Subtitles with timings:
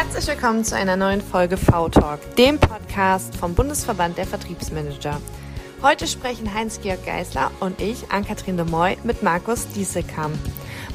[0.00, 5.20] Herzlich willkommen zu einer neuen Folge V-Talk, dem Podcast vom Bundesverband der Vertriebsmanager.
[5.82, 10.38] Heute sprechen Heinz-Georg Geisler und ich, Ann-Kathrin de Moy, mit Markus Dieselkamp.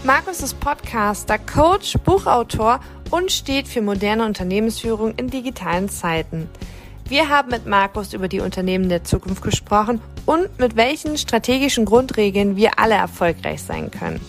[0.06, 2.80] Markus ist Podcaster, Coach, Buchautor
[3.12, 6.50] und steht für moderne Unternehmensführung in digitalen Zeiten.
[7.10, 12.56] Wir haben mit Markus über die Unternehmen der Zukunft gesprochen und mit welchen strategischen Grundregeln
[12.56, 14.22] wir alle erfolgreich sein können.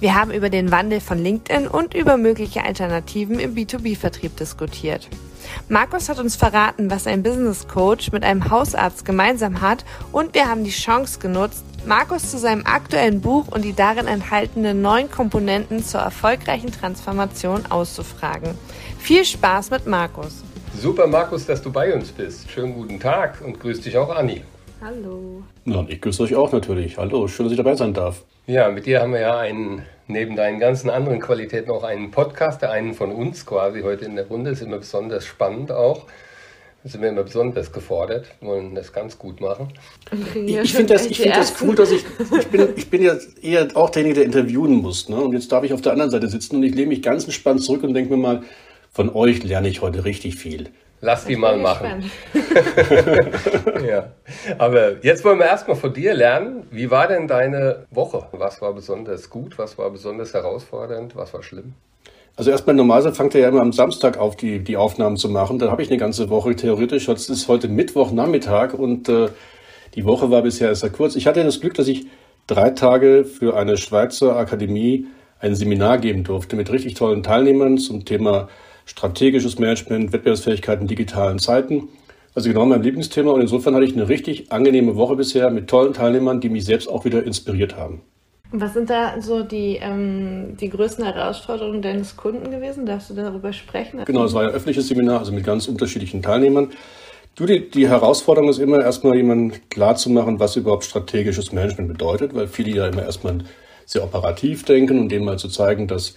[0.00, 5.06] Wir haben über den Wandel von LinkedIn und über mögliche Alternativen im B2B-Vertrieb diskutiert.
[5.68, 10.48] Markus hat uns verraten, was ein Business Coach mit einem Hausarzt gemeinsam hat und wir
[10.48, 15.84] haben die Chance genutzt, Markus zu seinem aktuellen Buch und die darin enthaltenen neun Komponenten
[15.84, 18.54] zur erfolgreichen Transformation auszufragen.
[18.98, 20.42] Viel Spaß mit Markus.
[20.78, 22.50] Super, Markus, dass du bei uns bist.
[22.50, 24.42] Schönen guten Tag und grüß dich auch, Anni.
[24.80, 25.42] Hallo.
[25.66, 26.96] Ja, ich grüße euch auch natürlich.
[26.96, 28.24] Hallo, schön, dass ich dabei sein darf.
[28.50, 32.62] Ja, mit dir haben wir ja einen, neben deinen ganzen anderen Qualitäten auch einen Podcast,
[32.62, 34.50] der einen von uns quasi heute in der Runde.
[34.50, 36.06] Ist immer besonders spannend auch.
[36.82, 39.68] Da sind wir immer besonders gefordert, wollen das ganz gut machen.
[40.34, 42.04] Ich, ich finde das, find das cool, dass ich,
[42.40, 45.08] ich bin, ich bin ja eher auch derjenige, der interviewen muss.
[45.08, 45.14] Ne?
[45.14, 47.62] Und jetzt darf ich auf der anderen Seite sitzen und ich lehne mich ganz entspannt
[47.62, 48.42] zurück und denke mir mal,
[48.90, 50.70] von euch lerne ich heute richtig viel.
[51.02, 52.10] Lass die mal machen.
[53.86, 54.12] ja.
[54.58, 56.64] Aber jetzt wollen wir erstmal von dir lernen.
[56.70, 58.26] Wie war denn deine Woche?
[58.32, 59.58] Was war besonders gut?
[59.58, 61.16] Was war besonders herausfordernd?
[61.16, 61.74] Was war schlimm?
[62.36, 65.58] Also erstmal normalerweise fängt er ja immer am Samstag auf, die, die Aufnahmen zu machen.
[65.58, 67.08] Da habe ich eine ganze Woche theoretisch.
[67.08, 69.28] Jetzt ist heute Mittwochnachmittag und äh,
[69.94, 71.16] die Woche war bisher sehr kurz.
[71.16, 72.06] Ich hatte das Glück, dass ich
[72.46, 75.06] drei Tage für eine Schweizer Akademie
[75.38, 78.48] ein Seminar geben durfte mit richtig tollen Teilnehmern zum Thema
[78.90, 81.88] strategisches Management, Wettbewerbsfähigkeit in digitalen Zeiten.
[82.34, 85.92] Also genau mein Lieblingsthema und insofern hatte ich eine richtig angenehme Woche bisher mit tollen
[85.92, 88.02] Teilnehmern, die mich selbst auch wieder inspiriert haben.
[88.52, 92.84] Was sind da so die, ähm, die größten Herausforderungen deines Kunden gewesen?
[92.84, 94.04] Darfst du darüber sprechen?
[94.04, 96.70] Genau, es war ein öffentliches Seminar, also mit ganz unterschiedlichen Teilnehmern.
[97.36, 102.48] Du, die, die Herausforderung ist immer erstmal jemandem klarzumachen, was überhaupt strategisches Management bedeutet, weil
[102.48, 103.38] viele ja immer erstmal
[103.86, 106.14] sehr operativ denken und denen mal zu zeigen, dass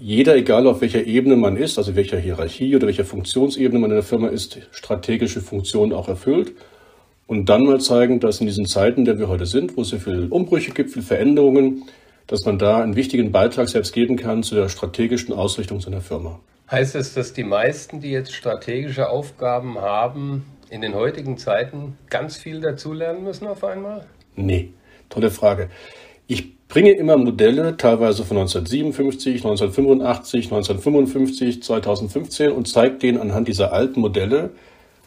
[0.00, 3.96] jeder, egal auf welcher Ebene man ist, also welcher Hierarchie oder welcher Funktionsebene man in
[3.96, 6.52] der Firma ist, strategische Funktionen auch erfüllt.
[7.26, 9.88] Und dann mal zeigen, dass in diesen Zeiten, in der wir heute sind, wo es
[9.88, 11.84] so viele Umbrüche gibt, viele Veränderungen,
[12.26, 16.40] dass man da einen wichtigen Beitrag selbst geben kann zu der strategischen Ausrichtung seiner Firma.
[16.70, 22.36] Heißt es, dass die meisten, die jetzt strategische Aufgaben haben, in den heutigen Zeiten ganz
[22.36, 24.06] viel dazulernen müssen auf einmal?
[24.36, 24.72] Nee,
[25.08, 25.70] tolle Frage.
[26.26, 33.72] Ich bringe immer Modelle, teilweise von 1957, 1985, 1955, 2015 und zeige denen anhand dieser
[33.72, 34.50] alten Modelle,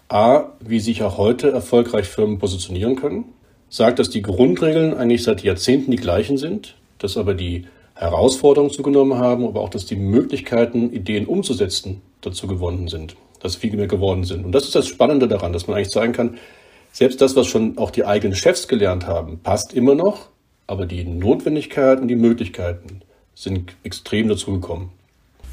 [0.09, 3.25] a, wie sich auch heute erfolgreich Firmen positionieren können,
[3.69, 9.19] sagt, dass die Grundregeln eigentlich seit Jahrzehnten die gleichen sind, dass aber die Herausforderungen zugenommen
[9.19, 14.23] haben, aber auch, dass die Möglichkeiten, Ideen umzusetzen, dazu gewonnen sind, dass viel mehr geworden
[14.23, 14.43] sind.
[14.43, 16.37] Und das ist das Spannende daran, dass man eigentlich sagen kann,
[16.91, 20.31] selbst das, was schon auch die eigenen Chefs gelernt haben, passt immer noch,
[20.71, 23.01] aber die Notwendigkeit und die Möglichkeiten
[23.35, 24.89] sind extrem dazugekommen.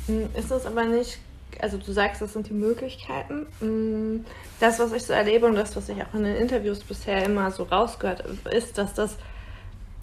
[0.07, 1.19] Hm, ist das aber nicht,
[1.61, 3.47] also du sagst, das sind die Möglichkeiten.
[3.59, 4.25] Hm,
[4.61, 7.51] das, was ich so erlebe und das, was ich auch in den Interviews bisher immer
[7.51, 9.17] so rausgehört, ist, dass das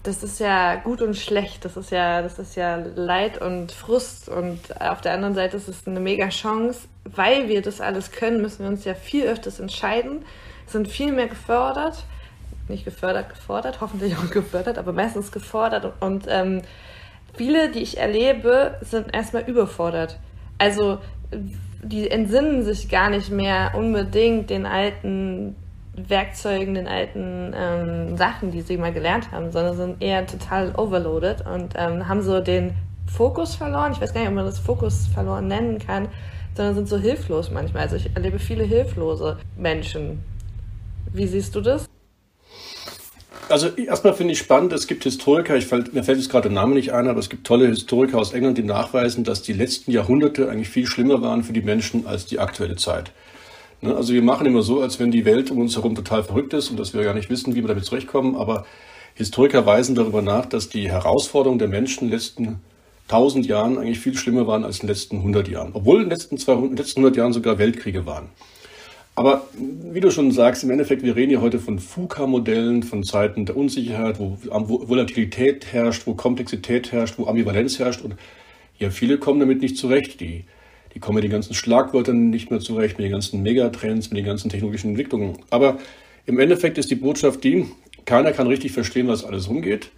[0.02, 1.64] das ist ja gut und schlecht.
[1.64, 4.28] Das ist ja, das ist ja Leid und Frust.
[4.28, 6.82] Und auf der anderen Seite ist es eine mega Chance.
[7.02, 10.24] Weil wir das alles können, müssen wir uns ja viel öfters entscheiden,
[10.66, 12.04] sind viel mehr gefördert
[12.68, 15.92] nicht gefördert, gefordert, hoffentlich auch gefördert, aber meistens gefordert.
[16.00, 16.62] Und ähm,
[17.34, 20.18] viele, die ich erlebe, sind erstmal überfordert.
[20.58, 20.98] Also
[21.82, 25.54] die entsinnen sich gar nicht mehr unbedingt den alten
[25.96, 31.46] Werkzeugen, den alten ähm, Sachen, die sie mal gelernt haben, sondern sind eher total overloaded
[31.46, 32.74] und ähm, haben so den
[33.06, 33.92] Fokus verloren.
[33.92, 36.08] Ich weiß gar nicht, ob man das Fokus verloren nennen kann,
[36.54, 37.84] sondern sind so hilflos manchmal.
[37.84, 40.22] Also ich erlebe viele hilflose Menschen.
[41.12, 41.85] Wie siehst du das?
[43.48, 46.74] Also erstmal finde ich spannend, es gibt Historiker, ich mir fällt jetzt gerade der Name
[46.74, 50.50] nicht ein, aber es gibt tolle Historiker aus England, die nachweisen, dass die letzten Jahrhunderte
[50.50, 53.12] eigentlich viel schlimmer waren für die Menschen als die aktuelle Zeit.
[53.82, 53.94] Ne?
[53.94, 56.70] Also wir machen immer so, als wenn die Welt um uns herum total verrückt ist
[56.70, 58.66] und dass wir gar nicht wissen, wie wir damit zurechtkommen, aber
[59.14, 62.60] Historiker weisen darüber nach, dass die Herausforderungen der Menschen in den letzten
[63.08, 66.10] 1000 Jahren eigentlich viel schlimmer waren als in den letzten 100 Jahren, obwohl in den
[66.10, 68.30] letzten, 200, letzten 100 Jahren sogar Weltkriege waren.
[69.16, 73.46] Aber wie du schon sagst, im Endeffekt, wir reden ja heute von FUKA-Modellen, von Zeiten
[73.46, 78.02] der Unsicherheit, wo Volatilität herrscht, wo Komplexität herrscht, wo Ambivalenz herrscht.
[78.02, 78.16] Und
[78.78, 80.20] ja, viele kommen damit nicht zurecht.
[80.20, 80.44] Die,
[80.94, 84.26] die kommen mit den ganzen Schlagwörtern nicht mehr zurecht, mit den ganzen Megatrends, mit den
[84.26, 85.38] ganzen technologischen Entwicklungen.
[85.48, 85.78] Aber
[86.26, 87.66] im Endeffekt ist die Botschaft die,
[88.04, 89.90] keiner kann richtig verstehen, was alles rumgeht.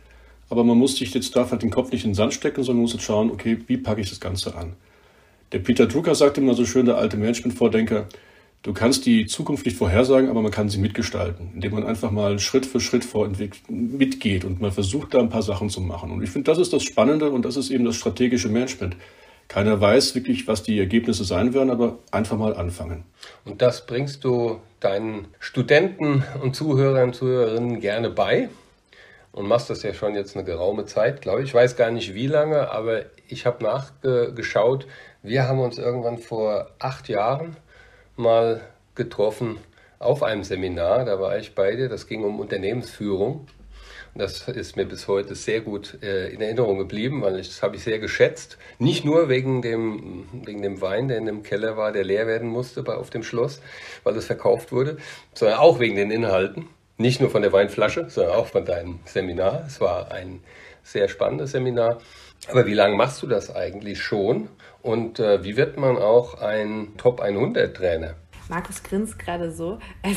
[0.49, 2.83] Aber man muss sich jetzt darf halt den Kopf nicht in den Sand stecken, sondern
[2.83, 4.75] muss jetzt schauen, okay, wie packe ich das Ganze an?
[5.51, 8.07] Der Peter Drucker sagte immer so schön, der alte Management-Vordenker,
[8.63, 12.39] du kannst die Zukunft nicht vorhersagen, aber man kann sie mitgestalten, indem man einfach mal
[12.39, 13.07] Schritt für Schritt
[13.69, 16.11] mitgeht und man versucht, da ein paar Sachen zu machen.
[16.11, 18.97] Und ich finde, das ist das Spannende und das ist eben das strategische Management.
[19.49, 23.05] Keiner weiß wirklich, was die Ergebnisse sein werden, aber einfach mal anfangen.
[23.47, 28.51] Und das bringst du deinen Studenten und Zuhörern und Zuhörerinnen gerne bei
[29.33, 31.49] und machst das ja schon jetzt eine geraume Zeit, glaube ich.
[31.49, 34.87] Ich weiß gar nicht wie lange, aber ich habe nachgeschaut.
[35.23, 37.57] Wir haben uns irgendwann vor acht Jahren
[38.19, 38.61] mal
[38.95, 39.59] getroffen
[39.99, 41.05] auf einem Seminar.
[41.05, 41.89] Da war ich bei dir.
[41.89, 43.47] Das ging um Unternehmensführung.
[44.15, 47.77] Das ist mir bis heute sehr gut äh, in Erinnerung geblieben, weil ich, das habe
[47.77, 48.59] ich sehr geschätzt.
[48.79, 52.49] Nicht nur wegen dem, wegen dem Wein, der in dem Keller war, der leer werden
[52.49, 53.61] musste bei, auf dem Schloss,
[54.03, 54.97] weil es verkauft wurde,
[55.35, 56.69] sondern auch wegen den Inhalten.
[56.97, 59.65] Nicht nur von der Weinflasche, sondern auch von deinem Seminar.
[59.67, 60.41] Es war ein
[60.91, 61.99] sehr spannendes Seminar.
[62.51, 64.49] Aber wie lange machst du das eigentlich schon?
[64.83, 68.15] Und äh, wie wird man auch ein Top 100 Trainer?
[68.49, 69.79] Markus grinst gerade so.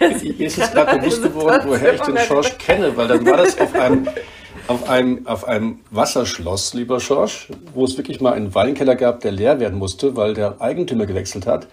[0.00, 3.36] Also, Mir ist es gerade bewusst geworden, woher ich den Schorsch kenne, weil dann war
[3.36, 4.08] das auf einem,
[4.66, 9.32] auf einem, auf einem Wasserschloss, lieber Schorsch, wo es wirklich mal einen Weinkeller gab, der
[9.32, 11.66] leer werden musste, weil der Eigentümer gewechselt hat.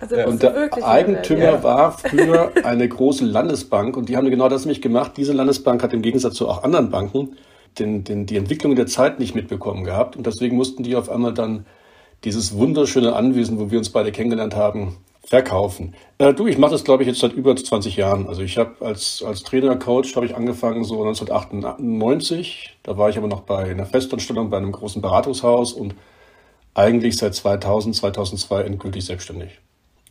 [0.00, 1.62] Also und der Eigentümer ja.
[1.62, 5.12] war früher eine große Landesbank und die haben genau das nämlich gemacht.
[5.16, 7.36] Diese Landesbank hat im Gegensatz zu auch anderen Banken
[7.78, 11.34] den, den, die Entwicklung der Zeit nicht mitbekommen gehabt und deswegen mussten die auf einmal
[11.34, 11.66] dann
[12.24, 15.94] dieses wunderschöne Anwesen, wo wir uns beide kennengelernt haben, verkaufen.
[16.18, 18.28] Äh, du, ich mache das, glaube ich, jetzt seit über 20 Jahren.
[18.28, 22.76] Also ich habe als, als Trainer, Coach, habe ich angefangen so 1998.
[22.82, 25.94] Da war ich aber noch bei einer Festanstellung bei einem großen Beratungshaus und
[26.74, 29.60] eigentlich seit 2000, 2002 endgültig selbstständig.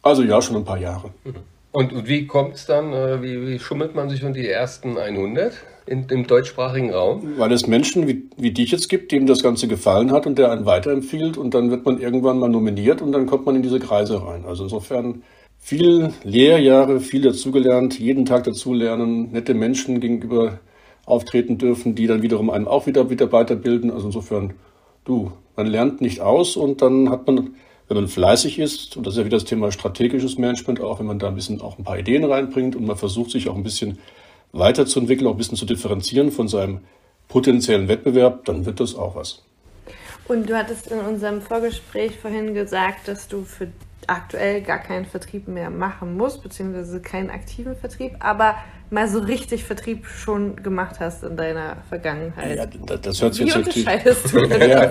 [0.01, 1.11] Also ja, schon ein paar Jahre.
[1.23, 1.35] Mhm.
[1.71, 4.97] Und, und wie kommt es dann, äh, wie, wie, schummelt man sich um die ersten
[4.97, 5.53] 100
[5.86, 7.33] in, im deutschsprachigen Raum?
[7.38, 10.51] Weil es Menschen wie, wie dich jetzt gibt, dem das Ganze gefallen hat und der
[10.51, 13.80] einen weiterempfiehlt und dann wird man irgendwann mal nominiert und dann kommt man in diese
[13.80, 14.45] Kreise rein.
[14.45, 15.24] Also insofern
[15.60, 20.60] viel Lehrjahre, viel dazugelernt, jeden Tag dazulernen, nette Menschen gegenüber
[21.06, 23.92] auftreten dürfen, die dann wiederum einen auch wieder, wieder weiterbilden.
[23.92, 24.54] Also insofern,
[25.06, 27.56] du, man lernt nicht aus und dann hat man
[27.92, 31.07] wenn man fleißig ist, und das ist ja wieder das Thema strategisches Management, auch wenn
[31.07, 33.63] man da ein bisschen auch ein paar Ideen reinbringt und man versucht sich auch ein
[33.63, 33.98] bisschen
[34.51, 36.81] weiterzuentwickeln, auch ein bisschen zu differenzieren von seinem
[37.27, 39.44] potenziellen Wettbewerb, dann wird das auch was.
[40.27, 43.68] Und du hattest in unserem Vorgespräch vorhin gesagt, dass du für
[44.07, 48.56] aktuell gar keinen Vertrieb mehr machen musst, beziehungsweise keinen aktiven Vertrieb, aber
[48.91, 52.57] mal so richtig Vertrieb schon gemacht hast in deiner Vergangenheit.
[52.57, 54.39] Ja, das hört sich jetzt unterscheidest du?
[54.49, 54.85] ja, ja,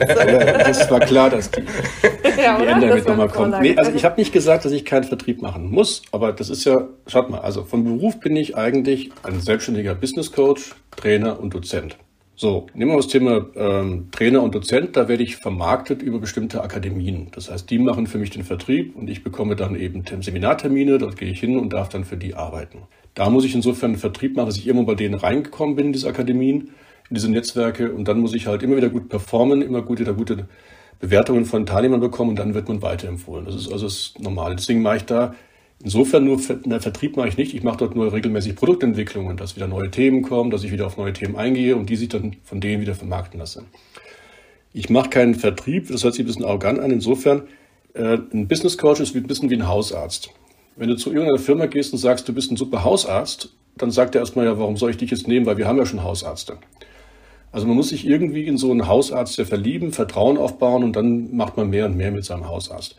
[0.59, 1.61] das war klar, dass die,
[2.43, 3.61] ja, die Änderung nochmal kommt.
[3.61, 6.65] Nee, also ich habe nicht gesagt, dass ich keinen Vertrieb machen muss, aber das ist
[6.65, 11.53] ja, schaut mal, also von Beruf bin ich eigentlich ein selbstständiger Business Coach, Trainer und
[11.53, 11.99] Dozent.
[12.37, 14.97] So, nehmen wir das Thema ähm, Trainer und Dozent.
[14.97, 17.29] Da werde ich vermarktet über bestimmte Akademien.
[17.33, 20.97] Das heißt, die machen für mich den Vertrieb und ich bekomme dann eben Seminartermine.
[20.97, 22.79] Dort gehe ich hin und darf dann für die arbeiten.
[23.15, 25.93] Da muss ich insofern einen Vertrieb machen, dass ich immer bei denen reingekommen bin in
[25.93, 26.71] diese Akademien,
[27.09, 27.93] in diese Netzwerke.
[27.93, 30.49] Und dann muss ich halt immer wieder gut performen, immer gute, da gute
[31.01, 33.47] Bewertungen von Teilnehmern bekommen und dann wird man weiterempfohlen.
[33.47, 34.57] Das ist also das Normale.
[34.57, 35.35] Deswegen mache ich da
[35.83, 37.55] Insofern nur na, Vertrieb mache ich nicht.
[37.55, 40.99] Ich mache dort nur regelmäßig Produktentwicklungen, dass wieder neue Themen kommen, dass ich wieder auf
[40.99, 43.65] neue Themen eingehe und die sich dann von denen wieder vermarkten lasse.
[44.75, 46.91] Ich mache keinen Vertrieb, das hört sich ein bisschen arrogant an.
[46.91, 47.45] Insofern,
[47.95, 50.31] äh, ein Business Coach ist ein bisschen wie ein Hausarzt.
[50.81, 54.15] Wenn du zu irgendeiner Firma gehst und sagst, du bist ein super Hausarzt, dann sagt
[54.15, 56.57] er erstmal, ja, warum soll ich dich jetzt nehmen, weil wir haben ja schon Hausärzte.
[57.53, 61.37] Also man muss sich irgendwie in so einen Hausarzt ja verlieben, Vertrauen aufbauen und dann
[61.37, 62.97] macht man mehr und mehr mit seinem Hausarzt.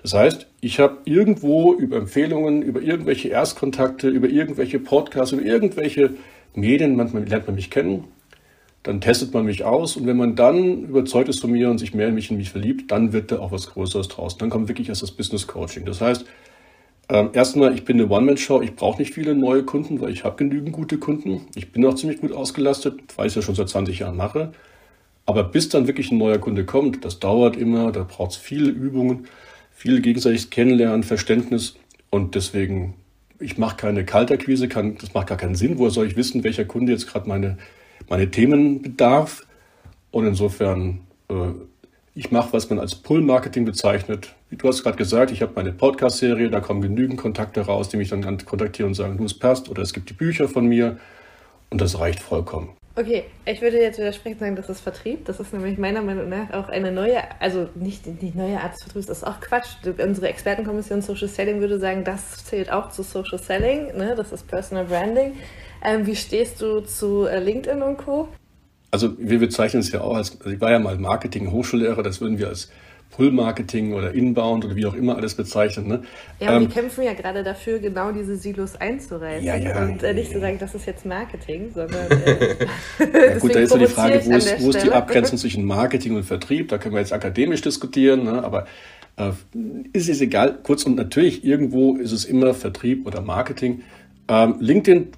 [0.00, 6.10] Das heißt, ich habe irgendwo über Empfehlungen, über irgendwelche Erstkontakte, über irgendwelche Podcasts, über irgendwelche
[6.54, 8.04] Medien, manchmal lernt man mich kennen,
[8.84, 11.92] dann testet man mich aus und wenn man dann überzeugt ist von mir und sich
[11.92, 14.38] mehr in mich in mich verliebt, dann wird da auch was Größeres draus.
[14.38, 15.84] Dann kommt wirklich erst das Business Coaching.
[15.86, 16.24] Das heißt,
[17.08, 20.36] ähm, erstmal, ich bin eine One-Man-Show, ich brauche nicht viele neue Kunden, weil ich habe
[20.36, 21.42] genügend gute Kunden.
[21.54, 24.52] Ich bin auch ziemlich gut ausgelastet, weil ich es ja schon seit 20 Jahren mache.
[25.24, 28.70] Aber bis dann wirklich ein neuer Kunde kommt, das dauert immer, da braucht es viele
[28.70, 29.26] Übungen
[29.76, 31.76] viel gegenseitiges Kennenlernen, Verständnis
[32.10, 32.94] und deswegen,
[33.38, 35.78] ich mache keine Kaltakquise, kann, das macht gar keinen Sinn.
[35.78, 37.58] Woher soll ich wissen, welcher Kunde jetzt gerade meine,
[38.08, 39.46] meine Themen bedarf?
[40.10, 41.34] Und insofern, äh,
[42.16, 44.34] ich mache, was man als Pull-Marketing bezeichnet.
[44.48, 47.98] Wie du hast gerade gesagt, ich habe meine Podcast-Serie, da kommen genügend Kontakte raus, die
[47.98, 50.96] mich dann kontaktieren und sagen, du, es passt, oder es gibt die Bücher von mir
[51.68, 52.70] und das reicht vollkommen.
[52.98, 55.26] Okay, ich würde jetzt widersprechen sagen, das ist Vertrieb.
[55.26, 58.84] Das ist nämlich meiner Meinung nach auch eine neue, also nicht die neue Art des
[58.84, 59.76] Vertriebs, das ist auch Quatsch.
[60.02, 64.14] Unsere Expertenkommission Social Selling würde sagen, das zählt auch zu Social Selling, ne?
[64.16, 65.34] das ist Personal Branding.
[65.84, 68.28] Ähm, wie stehst du zu äh, LinkedIn und Co.?
[68.96, 72.38] Also wir bezeichnen es ja auch als, also ich war ja mal Marketing-Hochschullehrer, das würden
[72.38, 72.70] wir als
[73.10, 75.86] Pull-Marketing oder Inbound oder wie auch immer alles bezeichnet.
[75.86, 76.02] Ne?
[76.40, 79.44] Ja, und ähm, die kämpfen ja gerade dafür, genau diese Silos einzureißen.
[79.44, 82.06] Ja, ja, und äh, nicht zu sagen, das ist jetzt Marketing, sondern.
[82.98, 85.66] Äh, ja, gut, da ist ja die Frage, wo ist, wo ist die Abgrenzung zwischen
[85.66, 86.68] Marketing und Vertrieb?
[86.68, 88.42] Da können wir jetzt akademisch diskutieren, ne?
[88.42, 88.66] aber
[89.16, 89.32] äh,
[89.92, 90.58] ist es egal.
[90.62, 93.82] Kurz und natürlich, irgendwo ist es immer Vertrieb oder Marketing.
[94.28, 95.08] Ähm, LinkedIn,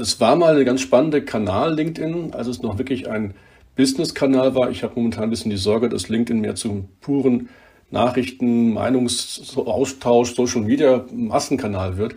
[0.00, 3.34] es war mal ein ganz spannender Kanal, LinkedIn, als es noch wirklich ein
[3.76, 4.70] Business-Kanal war.
[4.70, 7.48] Ich habe momentan ein bisschen die Sorge, dass LinkedIn mehr zum puren
[7.90, 12.14] Nachrichten, Meinungsaustausch, Social Media Massenkanal wird.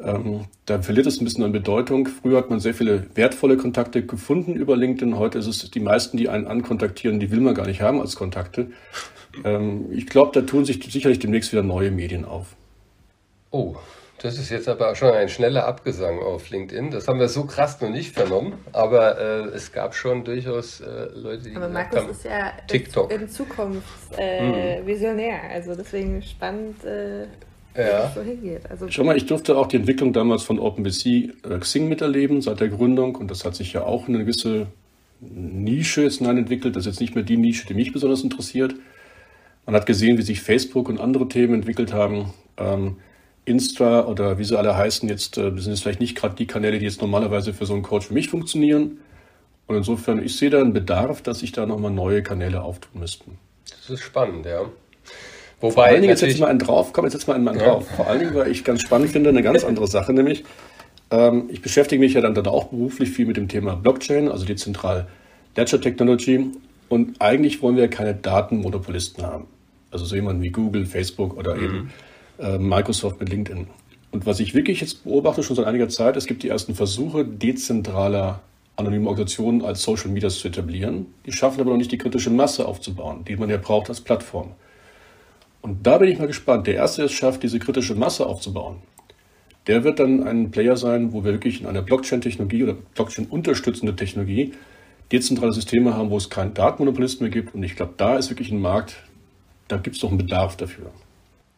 [0.00, 2.08] Ähm, da verliert es ein bisschen an Bedeutung.
[2.08, 5.18] Früher hat man sehr viele wertvolle Kontakte gefunden über LinkedIn.
[5.18, 8.16] Heute ist es die meisten, die einen ankontaktieren, die will man gar nicht haben als
[8.16, 8.70] Kontakte.
[9.44, 12.56] Ähm, ich glaube, da tun sich sicherlich demnächst wieder neue Medien auf.
[13.50, 13.76] Oh,
[14.22, 16.92] das ist jetzt aber schon ein schneller Abgesang auf LinkedIn.
[16.92, 21.08] Das haben wir so krass noch nicht vernommen, aber äh, es gab schon durchaus äh,
[21.14, 23.12] Leute, die aber Markus haben, ist ja TikTok.
[23.12, 24.86] in Zukunft äh, hm.
[24.86, 27.22] visionär, also deswegen spannend, äh,
[27.76, 28.12] ja.
[28.14, 28.70] wo so hingeht.
[28.70, 32.60] Also, Schau mal, ich durfte auch die Entwicklung damals von OpenBC äh, Xing miterleben seit
[32.60, 34.68] der Gründung und das hat sich ja auch eine gewisse
[35.20, 36.76] Nische jetzt hinein entwickelt.
[36.76, 38.76] Das ist jetzt nicht mehr die Nische, die mich besonders interessiert.
[39.66, 42.32] Man hat gesehen, wie sich Facebook und andere Themen entwickelt haben.
[42.56, 42.98] Ähm,
[43.44, 46.78] Insta oder wie sie alle heißen, jetzt äh, sind jetzt vielleicht nicht gerade die Kanäle,
[46.78, 48.98] die jetzt normalerweise für so einen Coach für mich funktionieren.
[49.66, 53.38] Und insofern, ich sehe da einen Bedarf, dass sich da nochmal neue Kanäle auftun müssten.
[53.68, 54.66] Das ist spannend, ja.
[55.60, 57.56] Wobei Vor allen Dingen, jetzt ich mal einen drauf, komm, jetzt setz mal einen Mann
[57.56, 57.64] ja.
[57.64, 57.88] drauf.
[57.88, 60.44] Vor allen Dingen, weil ich ganz spannend finde, eine ganz andere Sache, nämlich,
[61.10, 64.44] ähm, ich beschäftige mich ja dann, dann auch beruflich viel mit dem Thema Blockchain, also
[64.44, 65.06] die Zentral
[65.56, 66.50] Ledger Technology.
[66.88, 69.46] Und eigentlich wollen wir keine Datenmonopolisten haben.
[69.90, 71.90] Also so jemanden wie Google, Facebook oder mhm.
[72.42, 73.66] Äh, Microsoft mit LinkedIn.
[74.10, 77.24] Und was ich wirklich jetzt beobachte, schon seit einiger Zeit, es gibt die ersten Versuche,
[77.24, 78.40] dezentraler
[78.76, 81.06] anonyme Organisationen als Social Media zu etablieren.
[81.26, 84.52] Die schaffen aber noch nicht die kritische Masse aufzubauen, die man ja braucht als Plattform.
[85.60, 86.66] Und da bin ich mal gespannt.
[86.66, 88.78] Der Erste, der es schafft, diese kritische Masse aufzubauen,
[89.66, 94.52] der wird dann ein Player sein, wo wir wirklich in einer Blockchain-Technologie oder Blockchain-unterstützende Technologie
[95.12, 97.54] dezentrale Systeme haben, wo es keinen Datenmonopolisten mehr gibt.
[97.54, 98.96] Und ich glaube, da ist wirklich ein Markt,
[99.68, 100.90] da gibt es doch einen Bedarf dafür.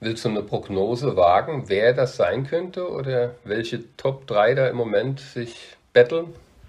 [0.01, 4.77] Willst du eine Prognose wagen, wer das sein könnte oder welche Top 3 da im
[4.77, 5.57] Moment sich
[5.93, 6.27] betteln?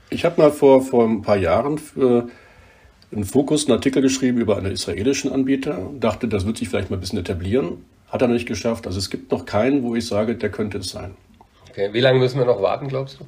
[0.09, 2.29] Ich habe mal vor, vor ein paar Jahren für
[3.11, 5.89] einen Fokus einen Artikel geschrieben über einen israelischen Anbieter.
[5.99, 7.83] Dachte, das wird sich vielleicht mal ein bisschen etablieren.
[8.07, 8.87] Hat er noch nicht geschafft.
[8.87, 11.15] Also es gibt noch keinen, wo ich sage, der könnte es sein.
[11.69, 13.25] Okay, wie lange müssen wir noch warten, glaubst du?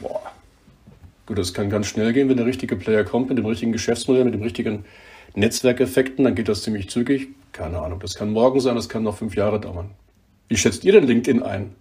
[0.00, 0.22] Boah.
[1.26, 4.24] Gut, das kann ganz schnell gehen, wenn der richtige Player kommt, mit dem richtigen Geschäftsmodell,
[4.24, 4.84] mit dem richtigen
[5.34, 7.28] Netzwerkeffekten, dann geht das ziemlich zügig.
[7.54, 9.92] Keine Ahnung, das kann morgen sein, das kann noch fünf Jahre dauern.
[10.48, 11.76] Wie schätzt ihr denn LinkedIn ein?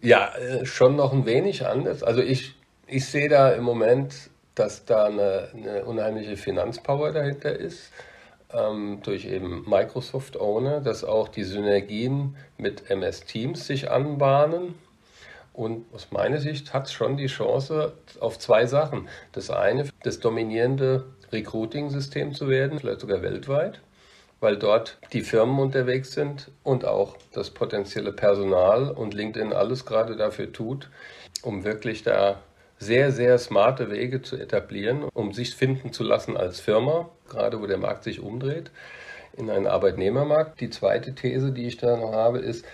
[0.00, 2.04] Ja, äh, schon noch ein wenig anders.
[2.04, 2.54] Also ich,
[2.86, 4.14] ich sehe da im Moment,
[4.54, 7.90] dass da eine, eine unheimliche Finanzpower dahinter ist,
[8.52, 14.76] ähm, durch eben Microsoft Owner, dass auch die Synergien mit MS Teams sich anbahnen.
[15.52, 19.08] Und aus meiner Sicht hat es schon die Chance auf zwei Sachen.
[19.32, 23.80] Das eine, das dominierende Recruiting-System zu werden, vielleicht sogar weltweit,
[24.42, 30.16] weil dort die Firmen unterwegs sind und auch das potenzielle Personal und LinkedIn alles gerade
[30.16, 30.90] dafür tut,
[31.42, 32.40] um wirklich da
[32.76, 37.66] sehr, sehr smarte Wege zu etablieren, um sich finden zu lassen als Firma, gerade wo
[37.66, 38.72] der Markt sich umdreht,
[39.36, 40.60] in einen Arbeitnehmermarkt.
[40.60, 42.64] Die zweite These, die ich da noch habe, ist,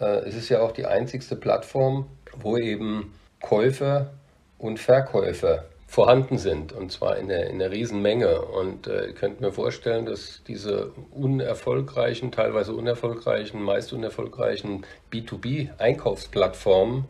[0.00, 4.10] äh, es ist ja auch die einzigste Plattform, wo eben Käufer
[4.58, 5.64] und Verkäufer
[5.94, 8.42] vorhanden sind und zwar in der, in der Riesenmenge.
[8.42, 17.04] Und äh, ihr könnt mir vorstellen, dass diese unerfolgreichen, teilweise unerfolgreichen, meist unerfolgreichen B2B-Einkaufsplattformen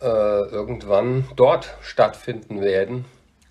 [0.00, 3.04] äh, irgendwann dort stattfinden werden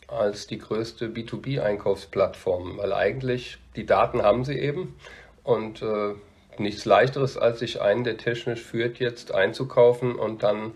[0.08, 4.96] als die größte B2B-Einkaufsplattform, weil eigentlich die Daten haben sie eben
[5.44, 6.14] und äh,
[6.58, 10.72] nichts leichteres, als sich einen, der technisch führt, jetzt einzukaufen und dann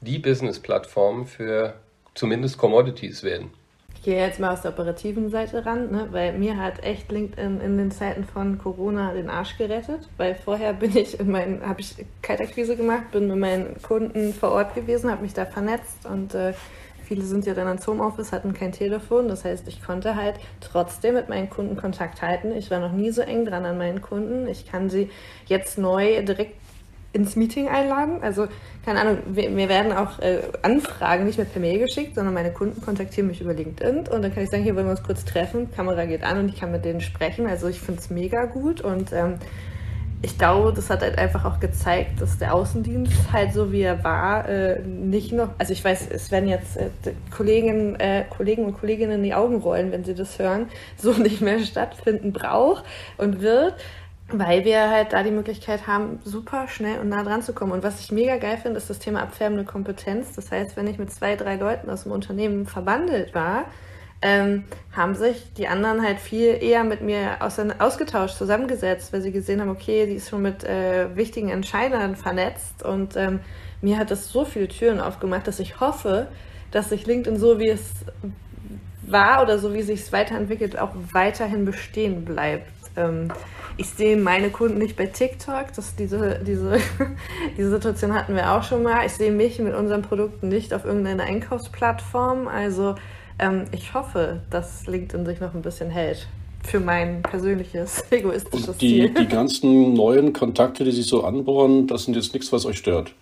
[0.00, 1.74] die Business-Plattform für
[2.16, 3.50] zumindest Commodities werden.
[3.94, 7.60] Ich gehe jetzt mal aus der operativen Seite ran, ne, weil mir hat echt LinkedIn
[7.60, 11.80] in den Zeiten von Corona den Arsch gerettet, weil vorher bin ich in meinen, habe
[11.80, 16.34] ich Kaltakquise gemacht, bin mit meinen Kunden vor Ort gewesen, habe mich da vernetzt und
[16.34, 16.52] äh,
[17.06, 19.28] viele sind ja dann ans Homeoffice, hatten kein Telefon.
[19.28, 22.52] Das heißt, ich konnte halt trotzdem mit meinen Kunden Kontakt halten.
[22.52, 24.48] Ich war noch nie so eng dran an meinen Kunden.
[24.48, 25.10] Ich kann sie
[25.46, 26.56] jetzt neu direkt
[27.16, 28.18] ins Meeting einladen.
[28.22, 28.46] Also,
[28.84, 32.80] keine Ahnung, mir werden auch äh, Anfragen nicht mehr per Mail geschickt, sondern meine Kunden
[32.80, 35.70] kontaktieren mich über LinkedIn und dann kann ich sagen, hier wollen wir uns kurz treffen,
[35.72, 37.46] Kamera geht an und ich kann mit denen sprechen.
[37.46, 39.34] Also ich finde es mega gut und ähm,
[40.22, 44.02] ich glaube, das hat halt einfach auch gezeigt, dass der Außendienst halt so wie er
[44.02, 46.88] war, äh, nicht noch, also ich weiß, es werden jetzt äh,
[47.34, 51.60] Kollegen, äh, Kollegen und Kolleginnen die Augen rollen, wenn sie das hören, so nicht mehr
[51.60, 52.84] stattfinden braucht
[53.18, 53.74] und wird,
[54.32, 57.72] weil wir halt da die Möglichkeit haben, super schnell und nah dran zu kommen.
[57.72, 60.34] Und was ich mega geil finde, ist das Thema abfärbende Kompetenz.
[60.34, 63.66] Das heißt, wenn ich mit zwei, drei Leuten aus dem Unternehmen verbandelt war,
[64.22, 69.30] ähm, haben sich die anderen halt viel eher mit mir aus, ausgetauscht, zusammengesetzt, weil sie
[69.30, 73.40] gesehen haben, okay, sie ist schon mit äh, wichtigen Entscheidern vernetzt und ähm,
[73.82, 76.28] mir hat das so viele Türen aufgemacht, dass ich hoffe,
[76.70, 77.82] dass sich LinkedIn so wie es
[79.02, 82.66] war oder so wie sich es weiterentwickelt, auch weiterhin bestehen bleibt.
[82.96, 83.28] Ähm,
[83.76, 85.66] ich sehe meine Kunden nicht bei TikTok.
[85.74, 86.78] Das, diese, diese,
[87.56, 89.04] diese Situation hatten wir auch schon mal.
[89.04, 92.48] Ich sehe mich mit unseren Produkten nicht auf irgendeiner Einkaufsplattform.
[92.48, 92.94] Also
[93.38, 96.26] ähm, ich hoffe, dass LinkedIn sich noch ein bisschen hält
[96.64, 99.10] für mein persönliches egoistisches Und die, Ziel.
[99.10, 103.12] Die ganzen neuen Kontakte, die sich so anbohren, das sind jetzt nichts, was euch stört.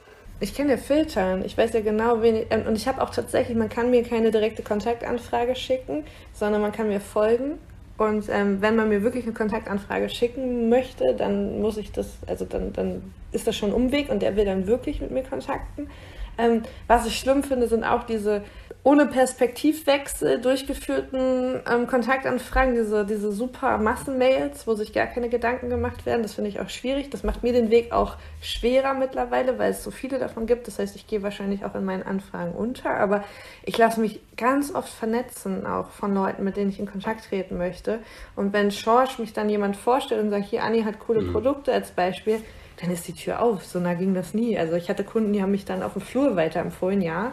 [0.41, 1.45] Ich kann ja filtern.
[1.45, 4.31] Ich weiß ja genau, wen ich, und ich habe auch tatsächlich, man kann mir keine
[4.31, 7.59] direkte Kontaktanfrage schicken, sondern man kann mir folgen.
[7.97, 12.45] Und ähm, wenn man mir wirklich eine Kontaktanfrage schicken möchte, dann muss ich das, also
[12.45, 15.89] dann, dann ist das schon ein Umweg und der will dann wirklich mit mir kontakten.
[16.37, 18.43] Ähm, was ich schlimm finde, sind auch diese
[18.85, 26.05] ohne Perspektivwechsel durchgeführten ähm, Kontaktanfragen, diese, diese super Massenmails, wo sich gar keine Gedanken gemacht
[26.05, 26.23] werden.
[26.23, 27.09] Das finde ich auch schwierig.
[27.09, 30.67] Das macht mir den Weg auch schwerer mittlerweile, weil es so viele davon gibt.
[30.67, 32.91] Das heißt, ich gehe wahrscheinlich auch in meinen Anfragen unter.
[32.91, 33.25] Aber
[33.65, 37.57] ich lasse mich ganz oft vernetzen, auch von Leuten, mit denen ich in Kontakt treten
[37.57, 38.01] möchte.
[38.37, 41.33] Und wenn Schorsch mich dann jemand vorstellt und sagt, hier, Anni hat coole mhm.
[41.33, 42.43] Produkte als Beispiel,
[42.83, 43.65] dann ist die Tür auf.
[43.65, 44.59] So nah ging das nie.
[44.59, 47.33] Also ich hatte Kunden, die haben mich dann auf dem Flur weiterempfohlen, ja.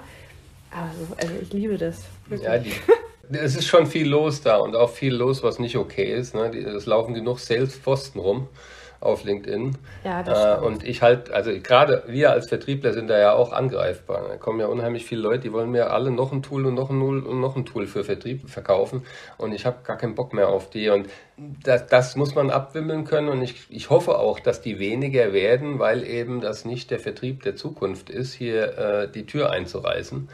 [0.72, 2.04] Also, also ich liebe das.
[2.28, 2.48] Wirklich.
[2.48, 2.72] Ja, die,
[3.38, 6.36] es ist schon viel los da und auch viel los, was nicht okay ist.
[6.36, 6.50] Ne?
[6.56, 8.48] Es laufen genug Sales-Pfosten rum
[9.02, 9.78] auf LinkedIn.
[10.04, 13.52] Ja, das äh, und ich halt, also gerade wir als Vertriebler sind da ja auch
[13.52, 14.28] angreifbar.
[14.30, 16.92] Da kommen ja unheimlich viele Leute, die wollen mir alle noch ein Tool und noch
[16.92, 19.04] ein Tool und noch ein Tool für Vertrieb verkaufen
[19.38, 21.10] und ich habe gar keinen Bock mehr auf die und
[21.64, 25.80] das, das muss man abwimmeln können und ich, ich hoffe auch, dass die weniger werden,
[25.80, 30.30] weil eben das nicht der Vertrieb der Zukunft ist, hier äh, die Tür einzureißen.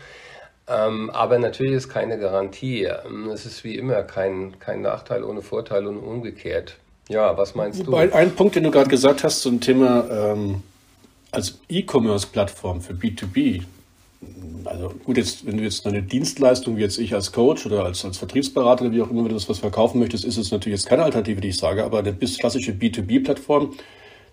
[0.68, 2.84] Ähm, aber natürlich ist keine Garantie.
[2.84, 6.78] Ähm, es ist wie immer kein, kein Nachteil ohne Vorteil und umgekehrt.
[7.10, 7.96] Ja, was meinst du?
[7.96, 10.62] Ein Punkt, den du gerade gesagt hast zum Thema ähm,
[11.32, 13.64] als E-Commerce-Plattform für B2B.
[14.66, 18.04] Also gut, jetzt, wenn du jetzt eine Dienstleistung wie jetzt ich als Coach oder als,
[18.04, 21.04] als Vertriebsberater wie auch immer du das was verkaufen möchtest, ist es natürlich jetzt keine
[21.04, 23.76] Alternative, die ich sage, aber eine bis klassische B2B-Plattform,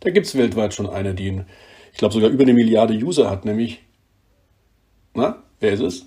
[0.00, 1.42] da gibt es weltweit schon eine, die,
[1.92, 3.82] ich glaube, sogar über eine Milliarde User hat, nämlich,
[5.12, 6.06] na, wer ist es?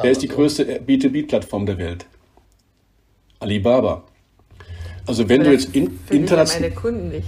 [0.00, 2.06] Wer ist die größte B2B-Plattform der Welt?
[3.40, 4.04] Alibaba.
[5.06, 6.70] Also wenn du jetzt in, international...
[6.70, 7.26] meine Kunden nicht.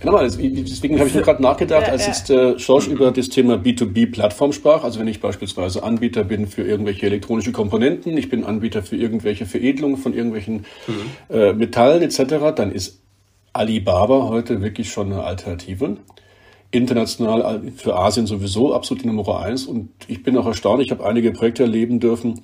[0.00, 2.12] Genau, deswegen habe ich mir gerade nachgedacht, ja, als ja.
[2.12, 4.84] jetzt äh, Schorsch über das Thema B2B-Plattform sprach.
[4.84, 9.44] Also wenn ich beispielsweise Anbieter bin für irgendwelche elektronische Komponenten, ich bin Anbieter für irgendwelche
[9.44, 11.34] Veredelungen von irgendwelchen mhm.
[11.34, 13.00] äh, Metallen etc., dann ist
[13.52, 15.96] Alibaba heute wirklich schon eine Alternative
[16.70, 19.66] international für Asien sowieso absolut die Nummer eins.
[19.66, 22.42] Und ich bin auch erstaunt, ich habe einige Projekte erleben dürfen,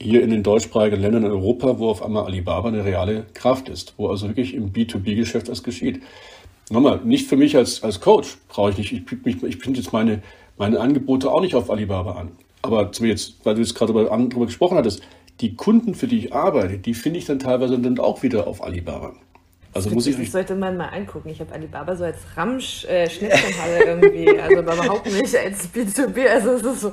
[0.00, 3.94] hier in den deutschsprachigen Ländern in Europa, wo auf einmal Alibaba eine reale Kraft ist,
[3.96, 6.00] wo also wirklich im B2B-Geschäft das geschieht.
[6.70, 9.92] Nochmal, nicht für mich als, als Coach brauche ich nicht, ich, ich, ich finde jetzt
[9.92, 10.22] meine,
[10.56, 12.30] meine Angebote auch nicht auf Alibaba an.
[12.62, 15.02] Aber jetzt, weil du jetzt gerade darüber gesprochen hattest,
[15.40, 18.62] die Kunden, für die ich arbeite, die finde ich dann teilweise dann auch wieder auf
[18.62, 19.14] Alibaba.
[19.72, 21.28] Also muss ich das sollte man mal angucken.
[21.28, 26.26] Ich habe Alibaba so als Ramsch-Schnitzelhalle äh, irgendwie, also überhaupt nicht als B2B.
[26.26, 26.92] Also es ist so.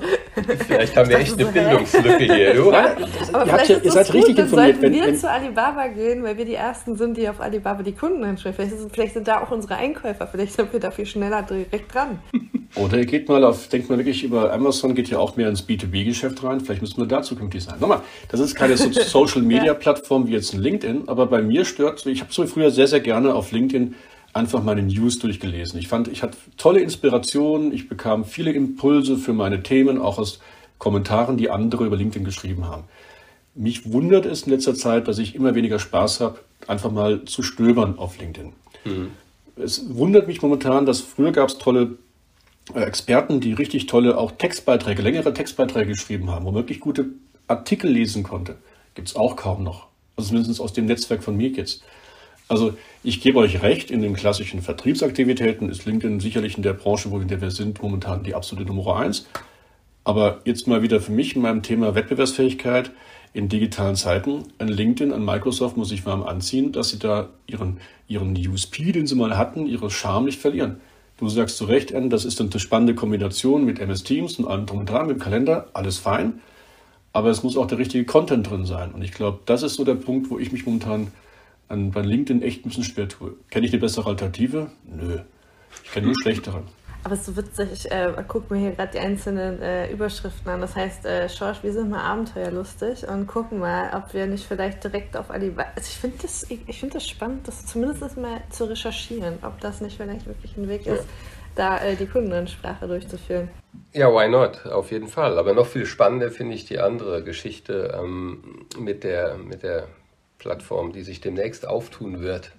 [0.66, 2.54] Vielleicht haben wir echt eine so, Bildungslücke hier.
[2.54, 2.96] Ja,
[3.32, 4.50] aber ihr, vielleicht ihr, ihr seid gut, richtig informiert.
[4.50, 7.82] Sollten wenn, wir wenn, zu Alibaba gehen, weil wir die Ersten sind, die auf Alibaba
[7.82, 8.54] die Kunden ansprechen.
[8.54, 10.28] Vielleicht, vielleicht, sind da auch unsere Einkäufer.
[10.28, 12.20] Vielleicht sind wir da viel schneller direkt dran.
[12.76, 15.66] Oder ihr geht mal auf, denkt mal wirklich über Amazon, geht ja auch mehr ins
[15.66, 16.60] B2B-Geschäft rein.
[16.60, 17.80] Vielleicht müssen wir da zukünftig sein.
[17.80, 22.32] Nochmal, das ist keine Social-Media-Plattform wie jetzt ein LinkedIn, aber bei mir stört, ich habe
[22.32, 23.94] so früher sehr, sehr gerne auf LinkedIn
[24.32, 25.78] einfach meine News durchgelesen.
[25.78, 30.40] Ich fand, ich hatte tolle Inspirationen, ich bekam viele Impulse für meine Themen, auch aus
[30.78, 32.84] Kommentaren, die andere über LinkedIn geschrieben haben.
[33.54, 37.42] Mich wundert es in letzter Zeit, dass ich immer weniger Spaß habe, einfach mal zu
[37.42, 38.52] stöbern auf LinkedIn.
[38.84, 39.10] Mhm.
[39.56, 41.98] Es wundert mich momentan, dass früher gab es tolle
[42.74, 47.06] äh, Experten, die richtig tolle auch Textbeiträge, längere Textbeiträge geschrieben haben, wo man wirklich gute
[47.48, 48.56] Artikel lesen konnte.
[48.94, 49.88] Gibt es auch kaum noch.
[50.16, 51.82] Also mindestens aus dem Netzwerk von mir jetzt.
[52.48, 57.10] Also ich gebe euch recht, in den klassischen Vertriebsaktivitäten ist LinkedIn sicherlich in der Branche,
[57.10, 59.28] wo in der wir sind, momentan die absolute Nummer eins.
[60.04, 62.90] Aber jetzt mal wieder für mich in meinem Thema Wettbewerbsfähigkeit.
[63.34, 64.44] in digitalen Zeiten.
[64.58, 69.06] An LinkedIn, an Microsoft muss ich warm anziehen, dass sie da ihren, ihren USP, den
[69.06, 70.80] sie mal hatten, ihre Charme nicht verlieren.
[71.18, 74.66] Du sagst zu Recht, Anne, das ist eine spannende Kombination mit MS Teams und allem
[74.66, 76.40] drum und dran, mit dem Kalender, alles fein.
[77.12, 78.92] Aber es muss auch der richtige Content drin sein.
[78.92, 81.08] Und ich glaube, das ist so der Punkt, wo ich mich momentan
[81.68, 83.34] an, bei LinkedIn echt ein bisschen schwer tue.
[83.50, 84.70] Kenne ich eine bessere Alternative?
[84.84, 85.20] Nö.
[85.84, 86.62] Ich kenne nur schlechtere.
[87.04, 90.50] Aber es ist so witzig, ich äh, gucke mir hier gerade die einzelnen äh, Überschriften
[90.50, 90.60] an.
[90.60, 94.82] Das heißt, äh, Schorsch, wir sind mal abenteuerlustig und gucken mal, ob wir nicht vielleicht
[94.82, 95.68] direkt auf Alibaba.
[95.76, 99.60] Also ich finde das, ich, ich find das spannend, das zumindest mal zu recherchieren, ob
[99.60, 101.06] das nicht vielleicht wirklich ein Weg ist,
[101.54, 103.48] da äh, die Kundenansprache durchzuführen.
[103.92, 104.66] Ja, why not?
[104.66, 105.38] Auf jeden Fall.
[105.38, 109.88] Aber noch viel spannender finde ich die andere Geschichte ähm, mit, der, mit der
[110.38, 112.52] Plattform, die sich demnächst auftun wird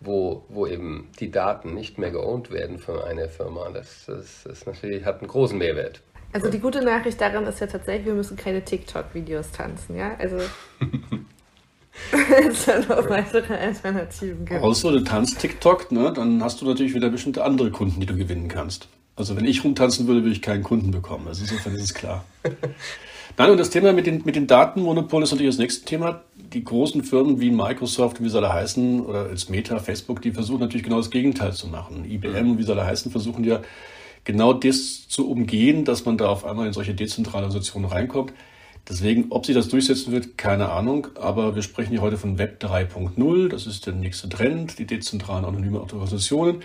[0.00, 3.68] wo, wo eben die Daten nicht mehr geowned werden von einer Firma.
[3.70, 6.00] Das, das, das natürlich hat einen großen Mehrwert.
[6.32, 10.16] Also die gute Nachricht daran ist ja tatsächlich, wir müssen keine TikTok-Videos tanzen, ja?
[10.18, 10.36] Also
[12.48, 14.62] es dann noch weitere Alternativen gibt.
[14.62, 16.12] Außer du tanzt TikTok, ne?
[16.14, 18.88] dann hast du natürlich wieder bestimmte andere Kunden, die du gewinnen kannst.
[19.16, 21.28] Also wenn ich rumtanzen würde, würde ich keinen Kunden bekommen.
[21.28, 22.24] Also insofern ist es klar.
[23.40, 26.20] Nein, und das Thema mit den, mit den Datenmonopolen ist natürlich das nächste Thema.
[26.52, 30.60] Die großen Firmen wie Microsoft, wie soll er heißen, oder als Meta, Facebook, die versuchen
[30.60, 32.04] natürlich genau das Gegenteil zu machen.
[32.04, 33.62] IBM, wie soll er heißen, versuchen ja
[34.24, 38.34] genau das zu umgehen, dass man da auf einmal in solche dezentrale Organisationen reinkommt.
[38.86, 41.06] Deswegen, ob sie das durchsetzen wird, keine Ahnung.
[41.14, 43.48] Aber wir sprechen hier heute von Web 3.0.
[43.48, 46.62] Das ist der nächste Trend, die dezentralen anonymen Organisationen.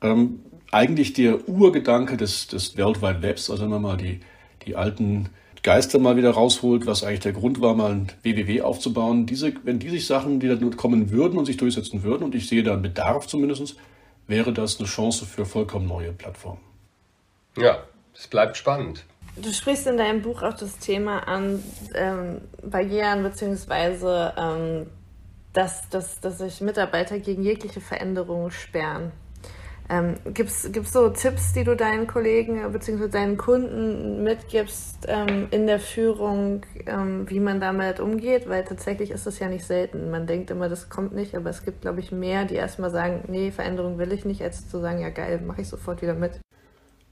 [0.00, 0.40] Ähm,
[0.72, 4.20] eigentlich der Urgedanke des, des World Wide Webs, also wenn man mal die,
[4.64, 5.28] die alten
[5.66, 9.26] Geister mal wieder rausholt, was eigentlich der Grund war, mal ein WWW aufzubauen.
[9.26, 12.62] Diese, wenn diese Sachen, die da kommen würden und sich durchsetzen würden, und ich sehe
[12.62, 13.74] da einen Bedarf zumindest,
[14.28, 16.60] wäre das eine Chance für vollkommen neue Plattformen.
[17.58, 17.78] Ja,
[18.14, 19.04] es bleibt spannend.
[19.34, 21.60] Du sprichst in deinem Buch auch das Thema an
[21.96, 24.86] ähm, Barrieren beziehungsweise ähm,
[25.52, 29.10] dass, dass, dass sich Mitarbeiter gegen jegliche Veränderungen sperren.
[29.88, 33.08] Ähm, Gibt es so Tipps, die du deinen Kollegen bzw.
[33.08, 38.48] deinen Kunden mitgibst ähm, in der Führung, ähm, wie man damit umgeht?
[38.48, 40.10] Weil tatsächlich ist das ja nicht selten.
[40.10, 43.24] Man denkt immer, das kommt nicht, aber es gibt, glaube ich, mehr, die erstmal sagen,
[43.28, 46.40] nee, Veränderung will ich nicht, als zu sagen, ja geil, mache ich sofort wieder mit.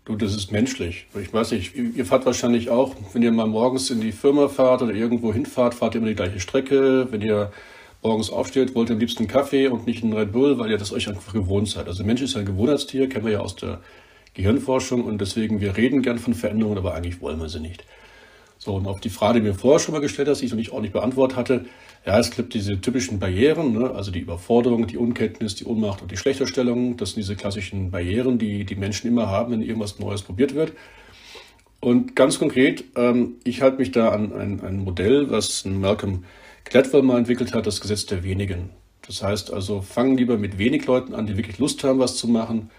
[0.05, 1.07] Du, das ist menschlich.
[1.19, 4.83] Ich weiß nicht, ihr fahrt wahrscheinlich auch, wenn ihr mal morgens in die Firma fahrt
[4.83, 7.07] oder irgendwo hinfahrt, fahrt ihr immer die gleiche Strecke.
[7.11, 7.53] Wenn ihr
[8.05, 10.79] morgens aufsteht, wollt ihr am liebsten einen Kaffee und nicht einen Red Bull, weil ihr
[10.79, 11.89] das euch einfach gewohnt seid.
[11.89, 13.81] Also Mensch ist ein Gewohnheitstier, kennen wir ja aus der
[14.35, 17.85] Gehirnforschung und deswegen, wir reden gern von Veränderungen, aber eigentlich wollen wir sie nicht.
[18.59, 20.59] So, und auf die Frage, die mir vorher schon mal gestellt hast, die ich noch
[20.59, 21.65] nicht ordentlich beantwortet hatte,
[22.07, 23.91] ja, es gibt diese typischen Barrieren, ne?
[23.91, 26.99] also die Überforderung, die Unkenntnis, die Ohnmacht und die Schlechterstellung.
[26.99, 30.75] Das sind diese klassischen Barrieren, die die Menschen immer haben, wenn irgendwas Neues probiert wird.
[31.81, 36.25] Und ganz konkret, ähm, ich halte mich da an ein, ein Modell, was Malcolm
[36.65, 38.71] Gladwell mal entwickelt hat, das Gesetz der wenigen.
[39.07, 42.27] Das heißt also, fangen lieber mit wenig Leuten an, die wirklich Lust haben, was zu
[42.29, 42.71] machen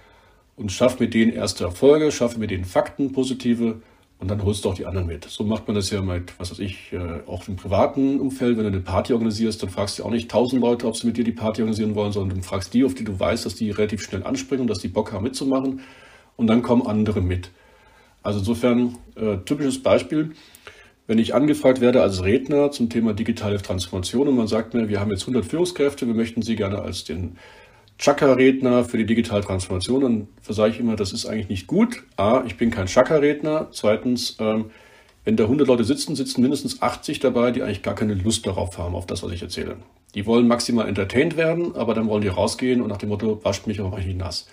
[0.55, 3.81] und schaff mit denen erste Erfolge, schaffe mit denen Fakten, positive
[4.17, 5.25] und dann holst du auch die anderen mit.
[5.25, 8.57] So macht man das ja mit, was weiß ich, äh, auch im privaten Umfeld.
[8.57, 11.17] Wenn du eine Party organisierst, dann fragst du auch nicht tausend Leute, ob sie mit
[11.17, 13.71] dir die Party organisieren wollen, sondern du fragst die, auf die du weißt, dass die
[13.71, 15.81] relativ schnell anspringen dass die Bock haben mitzumachen
[16.37, 17.51] und dann kommen andere mit.
[18.23, 20.31] Also insofern, äh, typisches Beispiel,
[21.07, 24.99] wenn ich angefragt werde als Redner zum Thema digitale Transformation und man sagt mir, wir
[24.99, 27.37] haben jetzt 100 Führungskräfte, wir möchten Sie gerne als den
[27.97, 32.03] Chakra-Redner für die digitale Transformation, dann versage ich immer, das ist eigentlich nicht gut.
[32.17, 33.69] A, ich bin kein Chakra-Redner.
[33.71, 34.71] Zweitens, ähm,
[35.23, 38.77] wenn da 100 Leute sitzen, sitzen mindestens 80 dabei, die eigentlich gar keine Lust darauf
[38.77, 39.77] haben, auf das, was ich erzähle.
[40.13, 43.65] Die wollen maximal entertained werden, aber dann wollen die rausgehen und nach dem Motto, wascht
[43.65, 44.47] mich, aber nicht nass.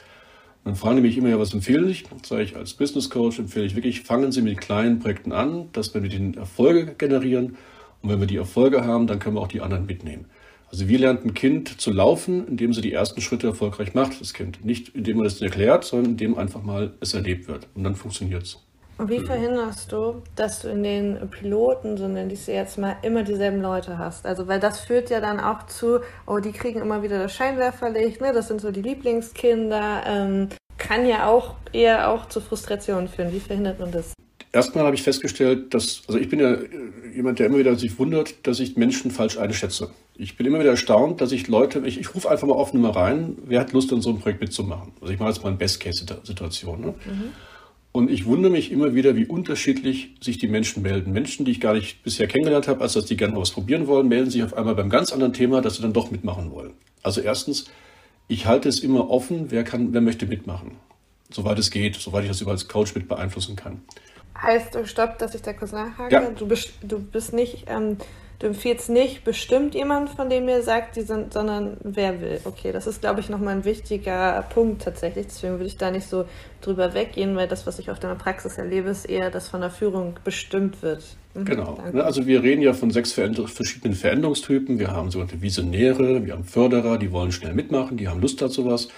[0.65, 2.05] Dann fragen die mich immer, ja, was empfehle ich?
[2.25, 5.93] Sage ich, als Business Coach empfehle ich wirklich, fangen Sie mit kleinen Projekten an, dass
[5.93, 7.57] wir mit den Erfolge generieren.
[8.01, 10.27] Und wenn wir die Erfolge haben, dann können wir auch die anderen mitnehmen.
[10.71, 14.33] Also wie lernt ein Kind zu laufen, indem sie die ersten Schritte erfolgreich macht, das
[14.33, 14.65] Kind.
[14.65, 17.69] Nicht indem man das erklärt, sondern indem einfach mal es erlebt wird.
[17.75, 18.59] Und dann funktioniert es.
[18.99, 22.97] Und wie verhinderst du, dass du in den Piloten, so nenne ich sie jetzt mal,
[23.03, 24.27] immer dieselben Leute hast?
[24.27, 28.21] Also, weil das führt ja dann auch zu, oh, die kriegen immer wieder das Scheinwerferlicht,
[28.21, 28.33] ne?
[28.33, 30.03] das sind so die Lieblingskinder.
[30.07, 33.33] Ähm, kann ja auch eher auch zu Frustrationen führen.
[33.33, 34.13] Wie verhindert man das?
[34.53, 36.57] Erstmal habe ich festgestellt, dass, also ich bin ja
[37.15, 39.91] jemand, der immer wieder sich wundert, dass ich Menschen falsch einschätze.
[40.15, 42.91] Ich bin immer wieder erstaunt, dass ich Leute, ich, ich rufe einfach mal offen mal
[42.91, 44.93] rein, wer hat Lust, an so einem Projekt mitzumachen?
[45.01, 46.81] Also ich mache jetzt mal eine Best-Case-Situation.
[46.81, 46.95] Ne?
[47.07, 47.33] Mhm.
[47.93, 51.13] Und ich wundere mich immer wieder, wie unterschiedlich sich die Menschen melden.
[51.13, 54.09] Menschen, die ich gar nicht bisher kennengelernt habe, als dass die gerne was probieren wollen,
[54.09, 56.73] melden sich auf einmal beim ganz anderen Thema, dass sie dann doch mitmachen wollen.
[57.03, 57.67] Also erstens,
[58.29, 60.77] ich halte es immer offen, wer kann, wer möchte mitmachen.
[61.31, 63.83] Soweit es geht, soweit ich das über als Coach mit beeinflussen kann.
[64.41, 66.15] Heißt, stopp, dass ich da kurz nachhake.
[66.15, 66.31] Ja.
[66.31, 67.99] Du, bist, du bist nicht, ähm,
[68.43, 72.41] du empfiehlst nicht bestimmt jemand, von dem ihr sagt, die sind, sondern wer will.
[72.45, 75.27] Okay, das ist, glaube ich, nochmal ein wichtiger Punkt tatsächlich.
[75.27, 76.25] Deswegen würde ich da nicht so
[76.61, 79.61] drüber weggehen, weil das, was ich oft in der Praxis erlebe, ist eher, dass von
[79.61, 81.05] der Führung bestimmt wird.
[81.35, 81.75] Mhm, genau.
[81.77, 82.05] Danke.
[82.05, 84.81] Also wir reden ja von sechs verschiedenen Veränderungstypen.
[84.81, 88.67] Wir haben sogenannte Visionäre, wir haben Förderer, die wollen schnell mitmachen, die haben Lust dazu
[88.67, 88.89] was.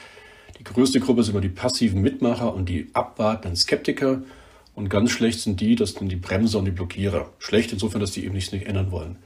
[0.59, 4.23] Die größte Gruppe sind immer die passiven Mitmacher und die abwartenden Skeptiker.
[4.75, 7.31] Und ganz schlecht sind die, das sind die Bremser und die Blockierer.
[7.39, 9.19] Schlecht insofern, dass die eben nichts nicht ändern wollen.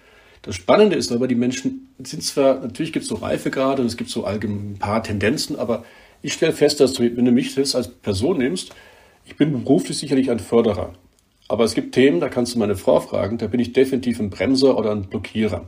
[0.48, 3.98] Das Spannende ist aber, die Menschen sind zwar, natürlich gibt es so Reifegrade und es
[3.98, 5.84] gibt so ein paar Tendenzen, aber
[6.22, 8.74] ich stelle fest, dass du, wenn du mich selbst als Person nimmst,
[9.26, 10.94] ich bin beruflich sicherlich ein Förderer.
[11.48, 14.30] Aber es gibt Themen, da kannst du meine Frau fragen, da bin ich definitiv ein
[14.30, 15.66] Bremser oder ein Blockierer.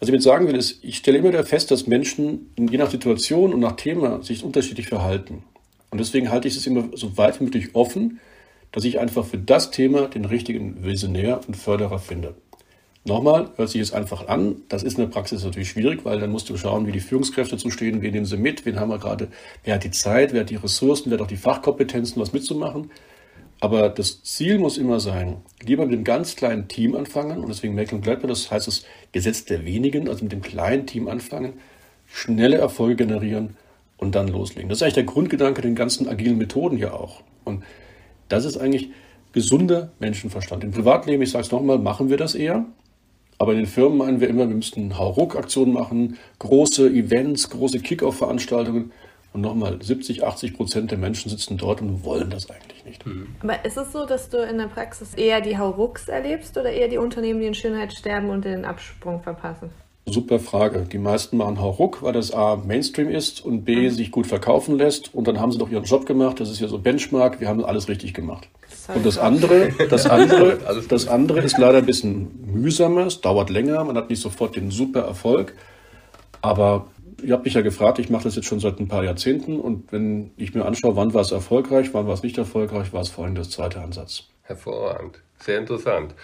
[0.00, 2.90] Was ich mit sagen will, ist, ich stelle immer wieder fest, dass Menschen je nach
[2.90, 5.44] Situation und nach Thema sich unterschiedlich verhalten.
[5.90, 8.18] Und deswegen halte ich es immer so weit wie möglich offen,
[8.72, 12.34] dass ich einfach für das Thema den richtigen Visionär und Förderer finde.
[13.04, 14.62] Nochmal, hört sich jetzt einfach an.
[14.68, 17.56] Das ist in der Praxis natürlich schwierig, weil dann musst du schauen, wie die Führungskräfte
[17.56, 19.28] zu stehen, wen nehmen sie mit, wen haben wir gerade,
[19.64, 22.92] wer hat die Zeit, wer hat die Ressourcen, wer hat auch die Fachkompetenzen, was mitzumachen.
[23.58, 27.74] Aber das Ziel muss immer sein, lieber mit einem ganz kleinen Team anfangen, und deswegen
[27.74, 31.54] Merkel und Gladbach, das heißt das Gesetz der wenigen, also mit dem kleinen Team anfangen,
[32.06, 33.56] schnelle Erfolge generieren
[33.96, 34.68] und dann loslegen.
[34.68, 37.22] Das ist eigentlich der Grundgedanke den ganzen agilen Methoden hier auch.
[37.44, 37.64] Und
[38.28, 38.90] das ist eigentlich
[39.32, 40.62] gesunder Menschenverstand.
[40.64, 42.64] Im Privatleben, ich sage es nochmal, machen wir das eher.
[43.38, 48.92] Aber in den Firmen meinen wir immer, wir müssten Hauruck-Aktionen machen, große Events, große Kick-Off-Veranstaltungen.
[49.32, 53.06] Und nochmal, 70, 80 Prozent der Menschen sitzen dort und wollen das eigentlich nicht.
[53.06, 53.28] Mhm.
[53.42, 56.88] Aber ist es so, dass du in der Praxis eher die Haurucks erlebst oder eher
[56.88, 59.70] die Unternehmen, die in Schönheit sterben und den Absprung verpassen?
[60.04, 60.86] Super Frage.
[60.90, 63.90] Die meisten machen Hauruck, weil das A Mainstream ist und B mhm.
[63.90, 65.14] sich gut verkaufen lässt.
[65.14, 66.38] Und dann haben sie doch ihren Job gemacht.
[66.40, 67.40] Das ist ja so Benchmark.
[67.40, 68.48] Wir haben alles richtig gemacht.
[68.94, 73.84] Und das andere, das andere, das andere ist leider ein bisschen mühsamer, es dauert länger,
[73.84, 75.54] man hat nicht sofort den super Erfolg.
[76.40, 76.86] Aber
[77.22, 79.92] ihr habt mich ja gefragt, ich mache das jetzt schon seit ein paar Jahrzehnten und
[79.92, 83.10] wenn ich mir anschaue, wann war es erfolgreich, wann war es nicht erfolgreich, war es
[83.10, 84.24] vor allem das zweite Ansatz.
[84.42, 86.14] Hervorragend, sehr interessant.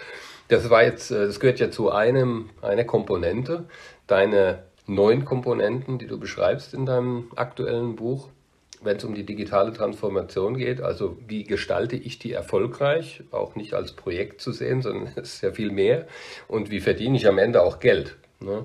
[0.49, 3.65] Das war jetzt, äh, das gehört ja zu einem, einer Komponente.
[4.07, 8.29] Deine neun Komponenten, die du beschreibst in deinem aktuellen Buch,
[8.81, 13.73] wenn es um die digitale Transformation geht, also wie gestalte ich die erfolgreich, auch nicht
[13.73, 16.07] als Projekt zu sehen, sondern es ist ja viel mehr
[16.47, 18.17] und wie verdiene ich am Ende auch Geld.
[18.39, 18.63] Ne?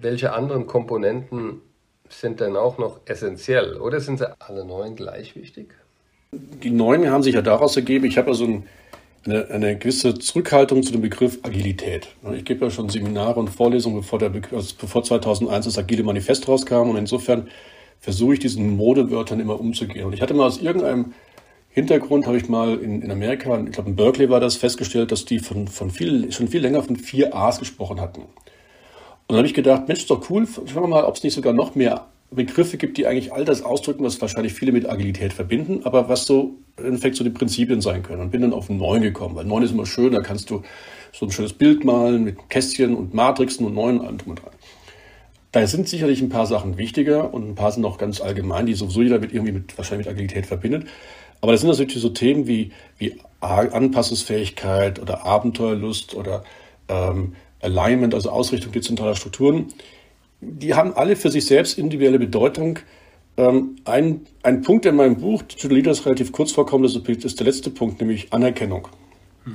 [0.00, 1.62] Welche anderen Komponenten
[2.10, 5.74] sind denn auch noch essentiell oder sind sie alle neun gleich wichtig?
[6.32, 8.66] Die neun haben sich ja daraus ergeben, ich habe ja so ein,
[9.24, 12.08] eine, eine, gewisse Zurückhaltung zu dem Begriff Agilität.
[12.34, 16.46] Ich gebe ja schon Seminare und Vorlesungen, bevor, der, also bevor 2001 das Agile Manifest
[16.46, 17.48] rauskam und insofern
[18.00, 20.06] versuche ich diesen Modewörtern immer umzugehen.
[20.06, 21.14] Und ich hatte mal aus irgendeinem
[21.68, 25.24] Hintergrund, habe ich mal in, in Amerika, ich glaube in Berkeley war das, festgestellt, dass
[25.24, 28.22] die von, von viel, schon viel länger von vier A's gesprochen hatten.
[28.22, 28.28] Und
[29.28, 31.52] dann habe ich gedacht, Mensch, ist doch cool, schauen wir mal, ob es nicht sogar
[31.52, 35.80] noch mehr Begriffe gibt, die eigentlich all das ausdrücken, was wahrscheinlich viele mit Agilität verbinden,
[35.84, 38.20] aber was so im Endeffekt so die Prinzipien sein können.
[38.20, 40.62] Und bin dann auf neun gekommen, weil neun ist immer schön, da kannst du
[41.12, 44.42] so ein schönes Bild malen mit Kästchen und Matrixen und neun und allem drum und
[44.42, 44.52] dran.
[45.60, 48.74] Da sind sicherlich ein paar Sachen wichtiger und ein paar sind auch ganz allgemein, die
[48.74, 50.86] sowieso jeder mit irgendwie mit, wahrscheinlich mit Agilität verbindet.
[51.40, 56.44] Aber das sind natürlich so Themen wie, wie Anpassungsfähigkeit oder Abenteuerlust oder
[56.88, 59.66] ähm, Alignment, also Ausrichtung dezentraler Strukturen.
[60.40, 62.78] Die haben alle für sich selbst individuelle Bedeutung.
[63.36, 67.70] Ähm, ein, ein Punkt in meinem Buch, the Leaders, relativ kurz vorkommt, ist der letzte
[67.70, 68.86] Punkt, nämlich Anerkennung.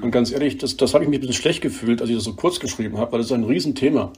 [0.02, 2.26] Und ganz ehrlich, das, das habe ich mich ein bisschen schlecht gefühlt, als ich das
[2.26, 4.12] so kurz geschrieben habe, weil das ist ein Riesenthema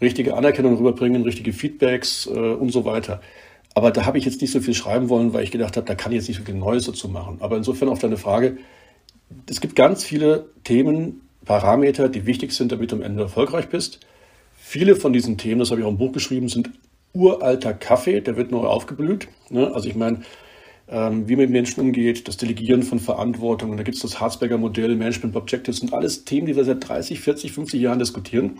[0.00, 3.20] richtige Anerkennung rüberbringen, richtige Feedbacks äh, und so weiter.
[3.74, 5.94] Aber da habe ich jetzt nicht so viel schreiben wollen, weil ich gedacht habe, da
[5.94, 7.38] kann ich jetzt nicht so viel Neues dazu machen.
[7.40, 8.58] Aber insofern auf deine Frage,
[9.48, 14.00] es gibt ganz viele Themen, Parameter, die wichtig sind, damit du am Ende erfolgreich bist.
[14.56, 16.70] Viele von diesen Themen, das habe ich auch im Buch geschrieben, sind
[17.12, 19.28] uralter Kaffee, der wird neu aufgeblüht.
[19.50, 19.72] Ne?
[19.74, 20.22] Also ich meine,
[20.88, 24.58] ähm, wie man mit Menschen umgeht, das Delegieren von Verantwortung, da gibt es das Harzberger
[24.58, 28.58] Modell, Management Objectives, sind alles Themen, die wir seit 30, 40, 50 Jahren diskutieren.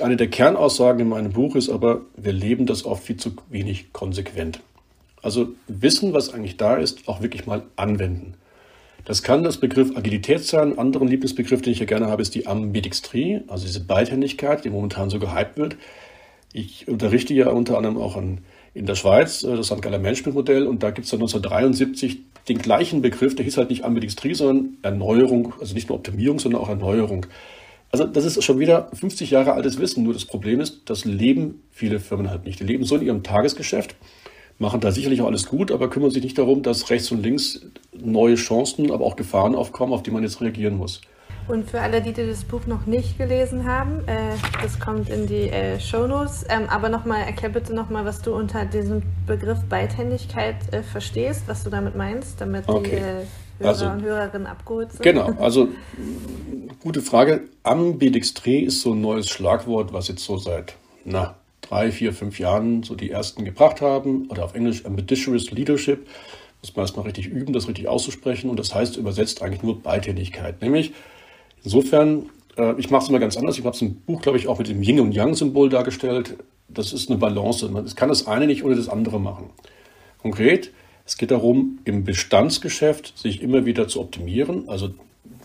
[0.00, 3.92] Eine der Kernaussagen in meinem Buch ist aber, wir leben das oft viel zu wenig
[3.92, 4.60] konsequent.
[5.22, 8.34] Also wissen, was eigentlich da ist, auch wirklich mal anwenden.
[9.04, 10.72] Das kann das Begriff Agilität sein.
[10.72, 14.70] Ein anderer Lieblingsbegriff, den ich hier gerne habe, ist die Ambidextrie, also diese Beidhändigkeit, die
[14.70, 15.76] momentan so gehypt wird.
[16.52, 18.38] Ich unterrichte ja unter anderem auch an,
[18.74, 19.80] in der Schweiz äh, das St.
[19.80, 22.18] Galler Management-Modell und da gibt es dann 1973
[22.48, 26.60] den gleichen Begriff, der hieß halt nicht Ambidextrie, sondern Erneuerung, also nicht nur Optimierung, sondern
[26.60, 27.26] auch Erneuerung.
[27.92, 30.02] Also das ist schon wieder 50 Jahre altes Wissen.
[30.02, 32.60] Nur das Problem ist, das leben viele Firmen halt nicht.
[32.60, 33.96] Die leben so in ihrem Tagesgeschäft,
[34.58, 37.60] machen da sicherlich auch alles gut, aber kümmern sich nicht darum, dass rechts und links
[37.92, 41.00] neue Chancen, aber auch Gefahren aufkommen, auf die man jetzt reagieren muss.
[41.48, 45.48] Und für alle, die das Buch noch nicht gelesen haben, äh, das kommt in die
[45.48, 46.44] äh, Shownotes.
[46.48, 51.62] Ähm, aber nochmal, erklär bitte nochmal, was du unter diesem Begriff Beidhändigkeit äh, verstehst, was
[51.62, 52.90] du damit meinst, damit okay.
[52.90, 53.26] die äh,
[53.58, 55.02] Hörer also, und Hörerinnen abgeholt sind.
[55.02, 55.68] Genau, also
[56.82, 57.44] gute Frage.
[57.62, 62.82] Ambidextrie ist so ein neues Schlagwort, was jetzt so seit na, drei, vier, fünf Jahren
[62.82, 64.28] so die ersten gebracht haben.
[64.30, 66.06] Oder auf Englisch Ambidextrous Leadership.
[66.60, 68.50] Muss man erstmal richtig üben, das richtig auszusprechen.
[68.50, 70.60] Und das heißt übersetzt eigentlich nur Beidhändigkeit.
[70.60, 70.92] Nämlich
[71.64, 73.58] Insofern, äh, ich mache es immer ganz anders.
[73.58, 76.36] Ich habe es im Buch, glaube ich, auch mit dem Yin und Yang-Symbol dargestellt.
[76.68, 77.68] Das ist eine Balance.
[77.68, 79.50] Man kann das eine nicht ohne das andere machen.
[80.18, 80.72] Konkret,
[81.06, 84.68] es geht darum, im Bestandsgeschäft sich immer wieder zu optimieren.
[84.68, 84.90] Also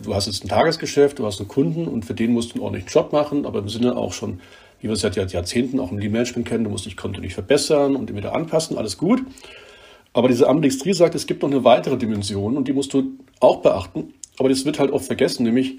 [0.01, 2.63] du hast jetzt ein Tagesgeschäft, du hast einen Kunden und für den musst du einen
[2.63, 4.39] ordentlichen Job machen, aber im Sinne auch schon,
[4.79, 8.13] wie wir es seit Jahrzehnten auch im Lean-Management kennen, du musst dich kontinuierlich verbessern und
[8.15, 9.21] wieder anpassen, alles gut.
[10.13, 13.57] Aber diese Ambidextrie sagt, es gibt noch eine weitere Dimension und die musst du auch
[13.57, 14.13] beachten.
[14.39, 15.77] Aber das wird halt oft vergessen, nämlich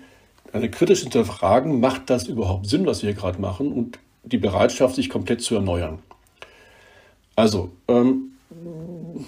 [0.52, 4.94] eine kritisch hinterfragen, macht das überhaupt Sinn, was wir hier gerade machen und die Bereitschaft,
[4.94, 5.98] sich komplett zu erneuern.
[7.34, 8.32] Also, ähm,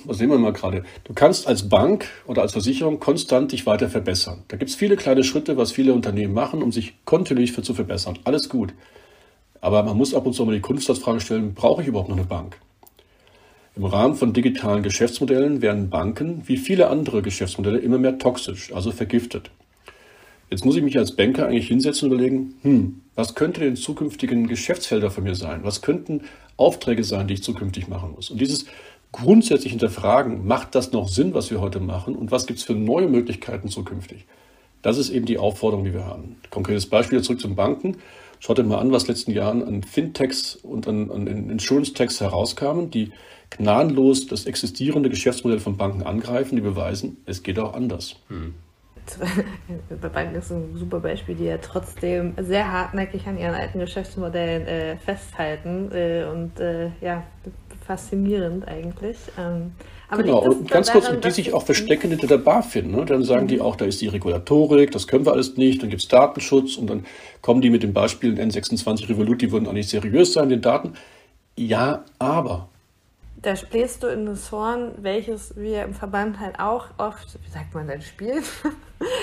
[0.05, 0.85] was sehen wir mal gerade?
[1.05, 4.43] Du kannst als Bank oder als Versicherung konstant dich weiter verbessern.
[4.49, 8.19] Da gibt es viele kleine Schritte, was viele Unternehmen machen, um sich kontinuierlich zu verbessern.
[8.25, 8.75] Alles gut.
[9.61, 12.27] Aber man muss ab und zu mal die Kunstsatzfrage stellen, brauche ich überhaupt noch eine
[12.27, 12.59] Bank?
[13.77, 18.93] Im Rahmen von digitalen Geschäftsmodellen werden Banken wie viele andere Geschäftsmodelle immer mehr toxisch, also
[18.93, 19.51] vergiftet.
[20.51, 24.47] Jetzt muss ich mich als Banker eigentlich hinsetzen und überlegen, hm, was könnte denn zukünftigen
[24.47, 25.61] Geschäftsfelder von mir sein?
[25.63, 26.23] Was könnten
[26.57, 28.31] Aufträge sein, die ich zukünftig machen muss?
[28.31, 28.67] Und dieses
[29.13, 32.17] grundsätzlich hinterfragen, macht das noch Sinn, was wir heute machen?
[32.17, 34.25] Und was gibt es für neue Möglichkeiten zukünftig?
[34.83, 36.37] Das ist eben die Aufforderung, die wir haben.
[36.51, 37.99] Konkretes Beispiel zurück zum Banken.
[38.41, 42.21] Schaut euch mal an, was in den letzten Jahren an Fintechs und an, an Insurance-Techs
[42.21, 43.13] herauskamen, die
[43.51, 48.17] gnadenlos das existierende Geschäftsmodell von Banken angreifen, die beweisen, es geht auch anders.
[48.29, 48.55] Hm.
[50.01, 54.67] bei Banken ist ein super Beispiel, die ja trotzdem sehr hartnäckig an ihren alten Geschäftsmodellen
[54.67, 57.23] äh, festhalten äh, und äh, ja,
[57.87, 59.17] faszinierend eigentlich.
[59.39, 59.73] Ähm,
[60.17, 62.91] genau, und ganz kurz, daran, die sich auch verstecken hinter der BaFin.
[62.91, 63.05] Ne?
[63.05, 63.49] Dann sagen mhm.
[63.49, 66.77] die auch, da ist die Regulatorik, das können wir alles nicht, dann gibt es Datenschutz
[66.77, 67.05] und dann
[67.43, 70.95] kommen die mit dem Beispiel N26 Revolut, die würden eigentlich seriös sein, den Daten.
[71.57, 72.69] Ja, aber
[73.45, 77.75] da bläst du in das Horn, welches wir im Verband halt auch oft, wie sagt
[77.75, 78.43] man denn, spielen?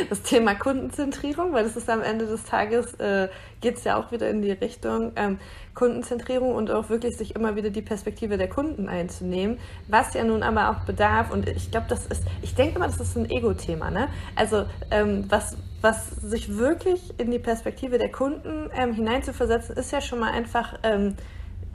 [0.10, 3.30] Das Thema Kundenzentrierung, weil das ist am Ende des Tages, äh,
[3.62, 5.40] geht es ja auch wieder in die Richtung ähm,
[5.74, 9.58] Kundenzentrierung und auch wirklich sich immer wieder die Perspektive der Kunden einzunehmen,
[9.88, 13.00] was ja nun aber auch bedarf und ich glaube, das ist, ich denke immer, das
[13.00, 14.10] ist ein Ego-Thema, ne?
[14.36, 20.02] Also ähm, was, was sich wirklich in die Perspektive der Kunden ähm, hineinzuversetzen, ist ja
[20.02, 21.16] schon mal einfach ähm,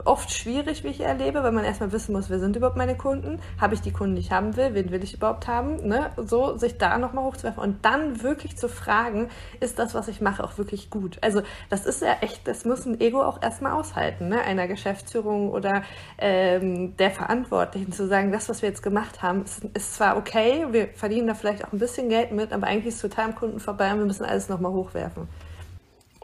[0.07, 3.39] oft schwierig, wie ich erlebe, weil man erstmal wissen muss, wer sind überhaupt meine Kunden,
[3.59, 6.11] habe ich die Kunden, die ich haben will, wen will ich überhaupt haben, ne?
[6.17, 10.43] so sich da nochmal hochzuwerfen und dann wirklich zu fragen, ist das, was ich mache,
[10.43, 11.17] auch wirklich gut?
[11.21, 14.41] Also das ist ja echt, das muss ein Ego auch erstmal aushalten, ne?
[14.41, 15.83] einer Geschäftsführung oder
[16.17, 20.65] ähm, der Verantwortlichen zu sagen, das, was wir jetzt gemacht haben, ist, ist zwar okay,
[20.71, 23.35] wir verdienen da vielleicht auch ein bisschen Geld mit, aber eigentlich ist es total am
[23.35, 25.27] Kunden vorbei und wir müssen alles nochmal hochwerfen.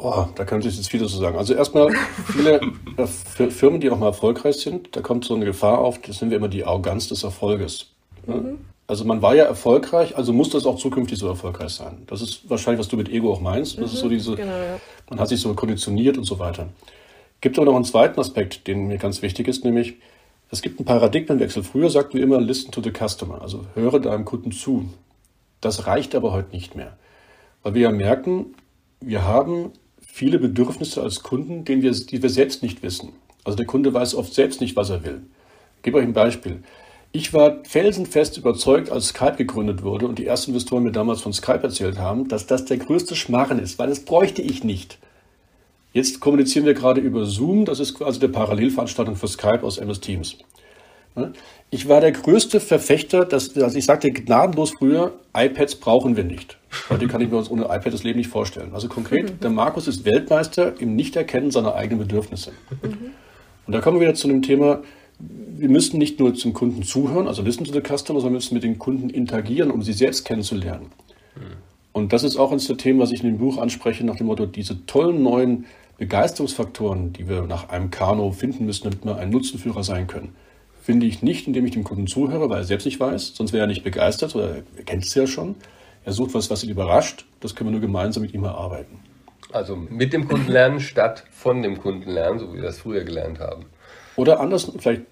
[0.06, 1.38] Oh, da kann ich jetzt viel dazu sagen.
[1.38, 1.90] Also erstmal,
[2.26, 2.60] viele
[2.98, 6.32] äh, Firmen, die auch mal erfolgreich sind, da kommt so eine Gefahr auf, das nennen
[6.32, 7.88] wir immer die Arroganz des Erfolges.
[8.28, 8.58] Mhm.
[8.86, 12.04] Also man war ja erfolgreich, also muss das auch zukünftig so erfolgreich sein.
[12.08, 13.78] Das ist wahrscheinlich, was du mit Ego auch meinst.
[13.78, 14.80] Das mhm, ist so mhm, diese, genau, ja.
[15.10, 16.68] man hat sich so konditioniert und so weiter.
[17.40, 19.96] Gibt aber noch einen zweiten Aspekt, den mir ganz wichtig ist, nämlich
[20.50, 21.64] es gibt einen Paradigmenwechsel.
[21.64, 24.90] Früher sagten wir immer, listen to the customer, also höre deinem Kunden zu.
[25.62, 26.98] Das reicht aber heute nicht mehr.
[27.64, 28.54] Weil wir ja merken,
[29.00, 29.72] wir haben
[30.16, 33.14] viele Bedürfnisse als Kunden, denen wir, die wir selbst nicht wissen.
[33.44, 35.24] Also der Kunde weiß oft selbst nicht, was er will.
[35.78, 36.62] Ich gebe euch ein Beispiel.
[37.12, 41.34] Ich war felsenfest überzeugt, als Skype gegründet wurde und die ersten Investoren mir damals von
[41.34, 45.00] Skype erzählt haben, dass das der größte Schmarren ist, weil das bräuchte ich nicht.
[45.94, 50.00] Jetzt kommunizieren wir gerade über Zoom, das ist quasi der Parallelveranstaltung für Skype aus MS
[50.00, 50.38] Teams.
[51.70, 56.58] Ich war der größte Verfechter, dass, also ich sagte gnadenlos früher, iPads brauchen wir nicht.
[56.90, 58.72] Heute kann ich mir uns ohne iPad das Leben nicht vorstellen.
[58.74, 62.52] Also konkret, der Markus ist Weltmeister im Nichterkennen seiner eigenen Bedürfnisse.
[63.66, 64.82] Und da kommen wir wieder zu dem Thema,
[65.20, 68.56] wir müssen nicht nur zum Kunden zuhören, also listen to the customer, sondern wir müssen
[68.56, 70.88] mit den Kunden interagieren, um sie selbst kennenzulernen.
[71.92, 74.28] Und das ist auch eines der Themen, was ich in dem Buch anspreche, nach dem
[74.28, 75.66] Motto, diese tollen neuen
[76.00, 80.36] Begeisterungsfaktoren, die wir nach einem Kano finden müssen, damit wir ein Nutzenführer sein können
[80.84, 83.64] finde ich nicht, indem ich dem Kunden zuhöre, weil er selbst nicht weiß, sonst wäre
[83.64, 85.56] er nicht begeistert oder er kennt es ja schon.
[86.04, 87.26] Er sucht was, was ihn überrascht.
[87.40, 89.00] Das können wir nur gemeinsam mit ihm erarbeiten.
[89.54, 93.06] Also mit dem Kunden lernen statt von dem Kunden lernen, so wie wir das früher
[93.06, 93.66] gelernt haben.
[94.18, 95.04] Oder anders, vielleicht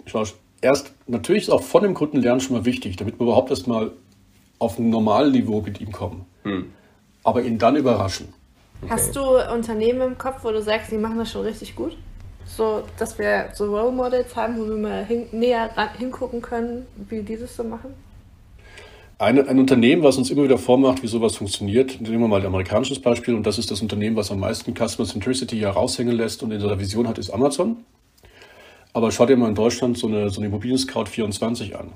[0.59, 3.91] erst, natürlich ist auch von dem Kunden lernen schon mal wichtig, damit wir überhaupt erstmal
[4.59, 6.25] auf ein normales Niveau mit ihm kommen.
[6.43, 6.73] Hm.
[7.23, 8.33] Aber ihn dann überraschen.
[8.81, 8.91] Okay.
[8.91, 9.21] Hast du
[9.53, 11.95] Unternehmen im Kopf, wo du sagst, die machen das schon richtig gut?
[12.45, 16.85] So, dass wir so Role Models haben, wo wir mal hin, näher ran, hingucken können,
[17.09, 17.93] wie die das so machen?
[19.17, 22.47] Eine, ein Unternehmen, was uns immer wieder vormacht, wie sowas funktioniert, nehmen wir mal ein
[22.47, 26.41] amerikanisches Beispiel, und das ist das Unternehmen, was am meisten Customer Centricity ja raushängen lässt
[26.41, 27.77] und in seiner Vision hat, ist Amazon.
[28.93, 31.91] Aber schaut dir mal in Deutschland so eine, so eine Immobilien-Scout 24 an.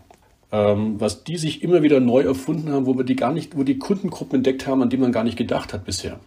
[0.51, 3.63] Ähm, was die sich immer wieder neu erfunden haben, wo wir die gar nicht, wo
[3.63, 6.19] die Kundengruppen entdeckt haben, an die man gar nicht gedacht hat bisher.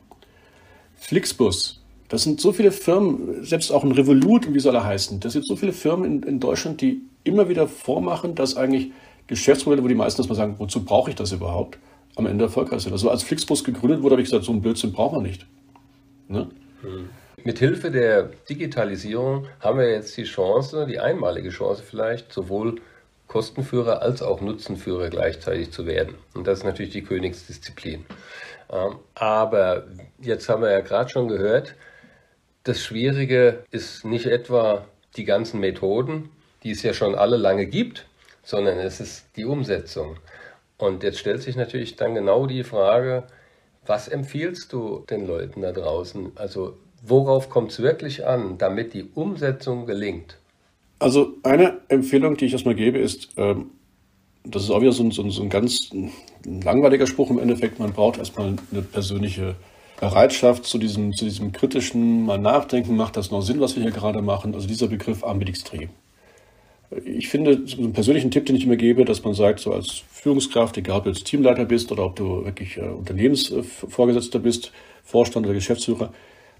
[0.97, 5.21] Flixbus, das sind so viele Firmen, selbst auch ein Revolut und wie soll er heißen,
[5.21, 8.93] das sind so viele Firmen in, in Deutschland, die immer wieder vormachen, dass eigentlich
[9.27, 11.79] Geschäftsmodelle, wo die meisten erstmal sagen, wozu brauche ich das überhaupt,
[12.17, 12.93] am Ende erfolgreich sind.
[12.93, 15.47] Also als Flixbus gegründet wurde, habe ich gesagt, so einen Blödsinn braucht man nicht.
[16.29, 16.49] Ne?
[16.81, 17.11] Hm.
[17.45, 22.81] Mit Hilfe der Digitalisierung haben wir jetzt die Chance, die einmalige Chance vielleicht, sowohl
[23.29, 26.15] Kostenführer als auch Nutzenführer gleichzeitig zu werden.
[26.35, 28.07] Und das ist natürlich die Königsdisziplin.
[28.71, 29.85] Ähm, aber
[30.21, 31.75] jetzt haben wir ja gerade schon gehört,
[32.69, 34.85] das Schwierige ist nicht etwa
[35.17, 36.29] die ganzen Methoden,
[36.63, 38.07] die es ja schon alle lange gibt,
[38.43, 40.17] sondern es ist die Umsetzung.
[40.77, 43.25] Und jetzt stellt sich natürlich dann genau die Frage,
[43.87, 46.33] was empfiehlst du den Leuten da draußen?
[46.35, 50.37] Also worauf kommt es wirklich an, damit die Umsetzung gelingt?
[50.99, 53.71] Also eine Empfehlung, die ich erstmal gebe, ist, ähm,
[54.45, 55.91] das ist auch wieder so ein, so ein, so ein ganz
[56.45, 59.57] langweiliger Spruch im Endeffekt, man braucht erstmal eine persönliche
[60.01, 63.93] Bereitschaft zu diesem, zu diesem kritischen mal nachdenken, macht das noch Sinn, was wir hier
[63.93, 64.55] gerade machen?
[64.55, 65.89] Also dieser Begriff ambidextrie.
[67.05, 70.03] Ich finde, so einen persönlichen Tipp, den ich immer gebe, dass man sagt, so als
[70.11, 74.73] Führungskraft, egal ob du jetzt Teamleiter bist oder ob du wirklich äh, Unternehmensvorgesetzter bist,
[75.05, 76.13] Vorstand oder Geschäftsführer,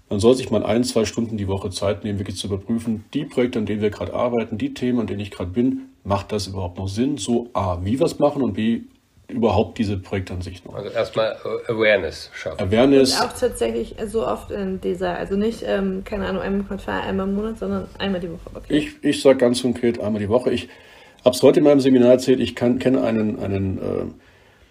[0.09, 3.25] man soll sich mal ein, zwei Stunden die Woche Zeit nehmen, wirklich zu überprüfen, die
[3.25, 6.47] Projekte, an denen wir gerade arbeiten, die Themen, an denen ich gerade bin, macht das
[6.47, 7.17] überhaupt noch Sinn?
[7.17, 8.81] So A, wie wir es machen und B,
[9.29, 10.75] überhaupt diese Projekte an sich noch.
[10.75, 11.35] Also erstmal
[11.67, 12.61] Awareness schaffen.
[12.61, 13.19] Awareness.
[13.19, 17.01] Und auch tatsächlich so oft in dieser, also nicht, ähm, keine Ahnung, einmal im Quartal,
[17.01, 18.39] einmal im Monat, sondern einmal die Woche.
[18.53, 18.77] Okay.
[18.77, 20.51] Ich, ich sage ganz konkret einmal die Woche.
[20.51, 20.69] Ich
[21.23, 23.81] habe es heute in meinem Seminar erzählt, ich kann, kenne einen, einen äh,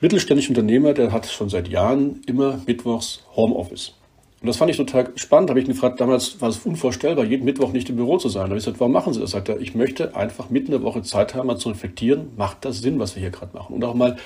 [0.01, 3.98] mittelständischen Unternehmer, der hat schon seit Jahren immer mittwochs Homeoffice.
[4.41, 5.51] Und das fand ich total spannend.
[5.51, 8.43] Habe ich ihn gefragt, damals war es unvorstellbar, jeden Mittwoch nicht im Büro zu sein.
[8.43, 9.32] Da habe ich gesagt, warum machen Sie das?
[9.32, 12.64] Sagt er, ich möchte einfach mitten in der Woche Zeit haben, mal zu reflektieren, macht
[12.64, 13.74] das Sinn, was wir hier gerade machen?
[13.74, 14.16] Und auch mal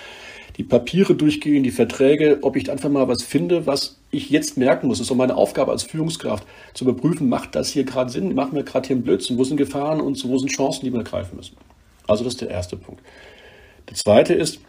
[0.59, 4.87] die Papiere durchgehen, die Verträge, ob ich einfach mal was finde, was ich jetzt merken
[4.87, 4.99] muss.
[4.99, 8.35] Das ist auch meine Aufgabe als Führungskraft, zu überprüfen, macht das hier gerade Sinn?
[8.35, 9.39] Machen wir gerade hier einen Blödsinn?
[9.39, 11.57] Wo sind Gefahren und wo sind Chancen, die wir ergreifen müssen?
[12.07, 13.03] Also das ist der erste Punkt.
[13.89, 14.61] Der zweite ist,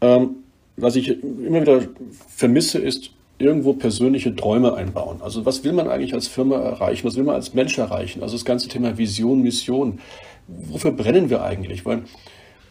[0.00, 0.36] ähm,
[0.76, 1.82] was ich immer wieder
[2.28, 3.10] vermisse, ist
[3.42, 5.20] irgendwo persönliche Träume einbauen.
[5.20, 7.06] Also was will man eigentlich als Firma erreichen?
[7.06, 8.22] Was will man als Mensch erreichen?
[8.22, 10.00] Also das ganze Thema Vision, Mission.
[10.48, 11.84] Wofür brennen wir eigentlich?
[11.84, 12.02] Weil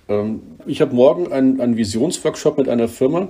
[0.07, 3.29] ähm, ich habe morgen einen, einen Visionsworkshop mit einer Firma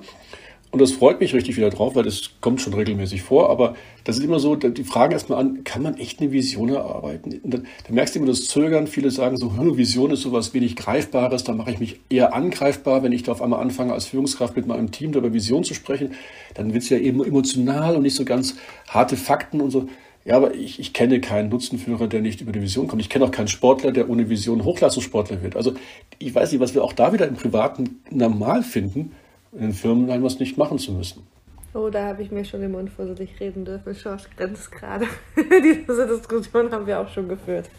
[0.72, 3.50] und das freut mich richtig wieder drauf, weil das kommt schon regelmäßig vor.
[3.50, 7.42] Aber das ist immer so, die fragen erstmal an, kann man echt eine Vision erarbeiten?
[7.44, 8.88] Da, da, merkst du immer das Zögern.
[8.88, 11.44] Viele sagen so, Vision ist sowas wenig Greifbares.
[11.44, 14.66] Da mache ich mich eher angreifbar, wenn ich da auf einmal anfange, als Führungskraft mit
[14.66, 16.14] meinem Team über Vision zu sprechen.
[16.54, 18.56] Dann wird es ja eben emotional und nicht so ganz
[18.88, 19.90] harte Fakten und so.
[20.24, 23.02] Ja, aber ich, ich kenne keinen Nutzenführer, der nicht über die Vision kommt.
[23.02, 25.58] Ich kenne auch keinen Sportler, der ohne Vision Hochleistungssportler wird.
[25.58, 25.74] Also
[26.18, 29.12] ich weiß nicht, was wir auch da wieder im Privaten normal finden
[29.54, 31.24] in den Firmen etwas nicht machen zu müssen.
[31.74, 33.96] Oh, da habe ich mir schon den Mund vorsichtig reden dürfen.
[33.96, 35.06] Schorsch grenzt gerade.
[35.38, 37.70] Diese Diskussion haben wir auch schon geführt.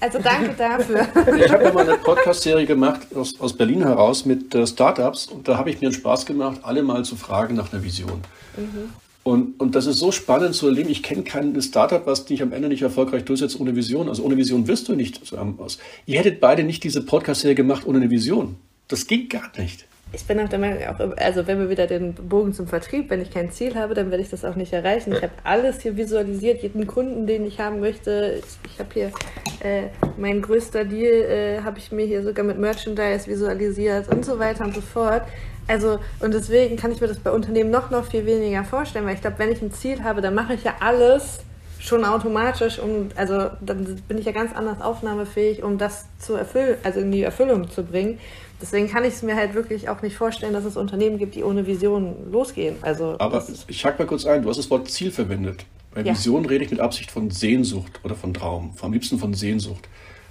[0.00, 1.06] Also danke dafür.
[1.38, 5.48] Ich habe ja mal eine Podcast-Serie gemacht aus, aus Berlin heraus mit äh, Startups und
[5.48, 8.20] da habe ich mir einen Spaß gemacht, alle mal zu fragen nach einer Vision.
[8.56, 8.90] Mhm.
[9.22, 10.90] Und, und das ist so spannend zu erleben.
[10.90, 14.10] Ich kenne kein Startup, was dich am Ende nicht erfolgreich durchsetzt ohne Vision.
[14.10, 15.78] Also ohne Vision wirst du nicht aus.
[16.04, 18.56] Ihr hättet beide nicht diese Podcast-Serie gemacht ohne eine Vision.
[18.88, 22.14] Das ging gar nicht ich bin auch der Meinung, auch, also wenn wir wieder den
[22.14, 25.12] Bogen zum Vertrieb, wenn ich kein Ziel habe, dann werde ich das auch nicht erreichen.
[25.12, 28.38] Ich habe alles hier visualisiert, jeden Kunden, den ich haben möchte.
[28.38, 29.12] Ich, ich habe hier
[29.60, 34.38] äh, mein größter Deal, äh, habe ich mir hier sogar mit Merchandise visualisiert und so
[34.38, 35.22] weiter und so fort.
[35.66, 39.14] Also, und deswegen kann ich mir das bei Unternehmen noch, noch viel weniger vorstellen, weil
[39.14, 41.40] ich glaube, wenn ich ein Ziel habe, dann mache ich ja alles
[41.84, 46.76] schon automatisch und also dann bin ich ja ganz anders aufnahmefähig, um das zu erfüllen,
[46.82, 48.18] also in die Erfüllung zu bringen.
[48.60, 51.42] Deswegen kann ich es mir halt wirklich auch nicht vorstellen, dass es Unternehmen gibt, die
[51.42, 52.76] ohne Vision losgehen.
[52.82, 55.66] Also Aber ich hack mal kurz ein, du hast das Wort Ziel verwendet.
[55.94, 56.12] Bei ja.
[56.12, 59.88] Vision rede ich mit Absicht von Sehnsucht oder von Traum, am liebsten von Sehnsucht.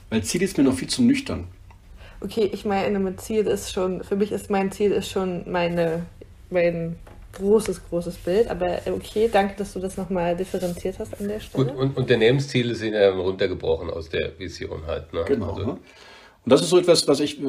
[0.09, 1.47] Weil Ziel ist mir noch viel zu nüchtern.
[2.21, 6.05] Okay, ich meine, mit Ziel ist schon, für mich ist mein Ziel ist schon meine,
[6.49, 6.97] mein
[7.33, 8.49] großes, großes Bild.
[8.49, 11.71] Aber okay, danke, dass du das nochmal differenziert hast an der Stelle.
[11.71, 15.11] Und, und Unternehmensziele sind ja runtergebrochen aus der Vision halt.
[15.13, 15.23] Ne?
[15.27, 15.51] Genau.
[15.51, 15.77] Also, ne?
[16.45, 17.39] Und das ist so etwas, was ich,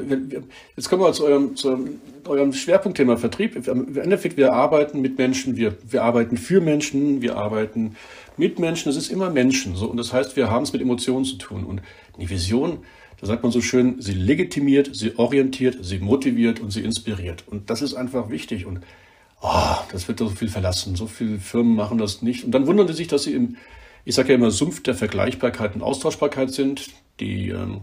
[0.76, 3.57] jetzt kommen wir zu eurem, zu eurem Schwerpunktthema Vertrieb.
[3.66, 7.97] Im Endeffekt, wir arbeiten mit Menschen, wir, wir arbeiten für Menschen, wir arbeiten
[8.36, 9.74] mit Menschen, es ist immer Menschen.
[9.74, 9.86] So.
[9.86, 11.64] Und das heißt, wir haben es mit Emotionen zu tun.
[11.64, 11.82] Und
[12.20, 12.78] die Vision,
[13.20, 17.42] da sagt man so schön, sie legitimiert, sie orientiert, sie motiviert und sie inspiriert.
[17.49, 18.64] Und das ist einfach wichtig.
[18.64, 18.80] Und
[19.42, 20.95] oh, das wird so viel verlassen.
[20.95, 22.45] So viele Firmen machen das nicht.
[22.45, 23.57] Und dann wundern sie sich, dass sie im,
[24.05, 26.90] ich sage ja immer, Sumpf der Vergleichbarkeit und Austauschbarkeit sind.
[27.18, 27.80] Die ähm,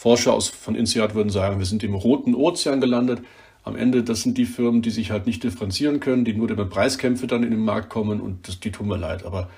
[0.00, 3.20] Forscher aus, von INSEAD würden sagen, wir sind im roten Ozean gelandet.
[3.64, 6.64] Am Ende, das sind die Firmen, die sich halt nicht differenzieren können, die nur über
[6.64, 9.26] Preiskämpfe dann in den Markt kommen und das, die tun mir leid.
[9.26, 9.50] Aber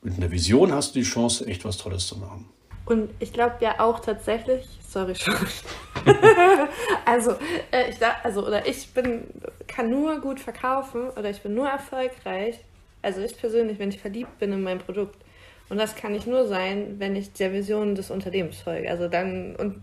[0.00, 2.48] mit einer Vision hast du die Chance, echt was Tolles zu machen.
[2.86, 5.34] Und ich glaube ja auch tatsächlich, sorry schon.
[7.04, 7.32] also,
[7.72, 9.24] äh, ich also, oder ich bin,
[9.66, 12.60] kann nur gut verkaufen oder ich bin nur erfolgreich.
[13.02, 15.23] Also ich persönlich, wenn ich verliebt bin in mein Produkt.
[15.68, 18.90] Und das kann ich nur sein, wenn ich der Vision des Unternehmens folge.
[18.90, 19.80] Also dann, und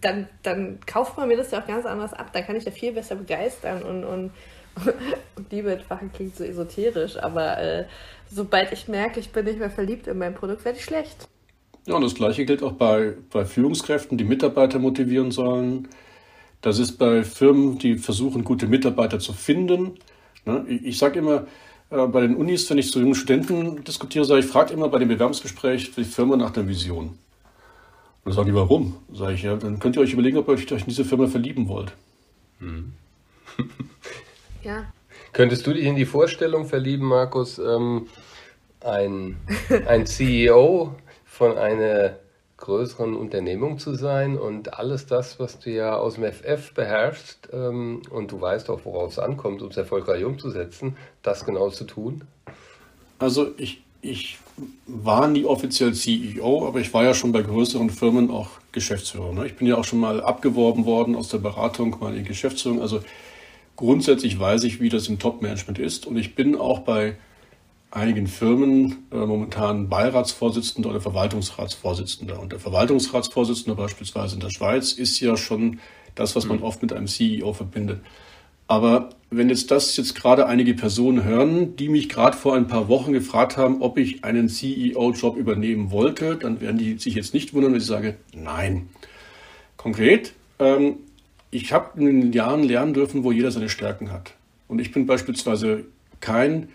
[0.00, 2.30] dann, dann kauft man mir das ja auch ganz anders ab.
[2.32, 4.30] Da kann ich ja viel besser begeistern und, und,
[5.36, 7.84] und Liebe entfachen klingt so esoterisch, aber äh,
[8.30, 11.28] sobald ich merke, ich bin nicht mehr verliebt in mein Produkt, werde ich schlecht.
[11.86, 15.88] Ja, und das Gleiche gilt auch bei, bei Führungskräften, die Mitarbeiter motivieren sollen.
[16.60, 19.94] Das ist bei Firmen, die versuchen, gute Mitarbeiter zu finden.
[20.44, 20.64] Ne?
[20.68, 21.46] Ich sage immer,
[21.90, 24.98] äh, bei den Unis, wenn ich zu jungen Studenten diskutiere, sage ich, fragt immer bei
[24.98, 27.06] dem Bewerbungsgespräch die Firma nach der Vision.
[27.08, 27.18] Und
[28.24, 28.96] dann sagen die, warum?
[29.12, 31.68] Sage ich, ja, dann könnt ihr euch überlegen, ob ihr euch in diese Firma verlieben
[31.68, 31.92] wollt.
[32.58, 32.92] Hm.
[34.62, 34.84] ja.
[35.32, 38.06] Könntest du dich in die Vorstellung verlieben, Markus, ähm,
[38.80, 39.36] ein,
[39.86, 42.16] ein CEO von einer
[42.58, 48.02] größeren Unternehmung zu sein und alles das, was du ja aus dem FF beherrschst ähm,
[48.10, 52.24] und du weißt auch, worauf es ankommt, um es erfolgreich umzusetzen, das genau zu tun?
[53.18, 54.38] Also ich, ich
[54.86, 59.32] war nie offiziell CEO, aber ich war ja schon bei größeren Firmen auch Geschäftsführer.
[59.32, 59.46] Ne?
[59.46, 62.80] Ich bin ja auch schon mal abgeworben worden aus der Beratung, mal in Geschäftsführung.
[62.80, 63.00] Also
[63.76, 67.16] grundsätzlich weiß ich, wie das im Top-Management ist und ich bin auch bei
[67.96, 72.38] einigen Firmen äh, momentan Beiratsvorsitzender oder Verwaltungsratsvorsitzender.
[72.38, 75.80] Und der Verwaltungsratsvorsitzende beispielsweise in der Schweiz ist ja schon
[76.14, 76.64] das, was man mhm.
[76.64, 78.00] oft mit einem CEO verbindet.
[78.68, 82.88] Aber wenn jetzt das jetzt gerade einige Personen hören, die mich gerade vor ein paar
[82.88, 87.54] Wochen gefragt haben, ob ich einen CEO-Job übernehmen wollte, dann werden die sich jetzt nicht
[87.54, 88.88] wundern, wenn ich sage, nein.
[89.76, 90.96] Konkret, ähm,
[91.50, 94.34] ich habe in den Jahren lernen dürfen, wo jeder seine Stärken hat.
[94.68, 95.84] Und ich bin beispielsweise
[96.20, 96.68] kein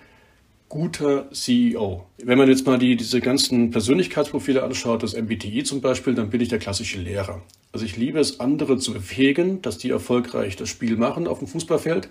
[0.71, 2.05] guter CEO.
[2.23, 6.39] Wenn man jetzt mal die, diese ganzen Persönlichkeitsprofile anschaut, das MBTI zum Beispiel, dann bin
[6.39, 7.41] ich der klassische Lehrer.
[7.73, 11.49] Also ich liebe es, andere zu befähigen, dass die erfolgreich das Spiel machen auf dem
[11.49, 12.07] Fußballfeld.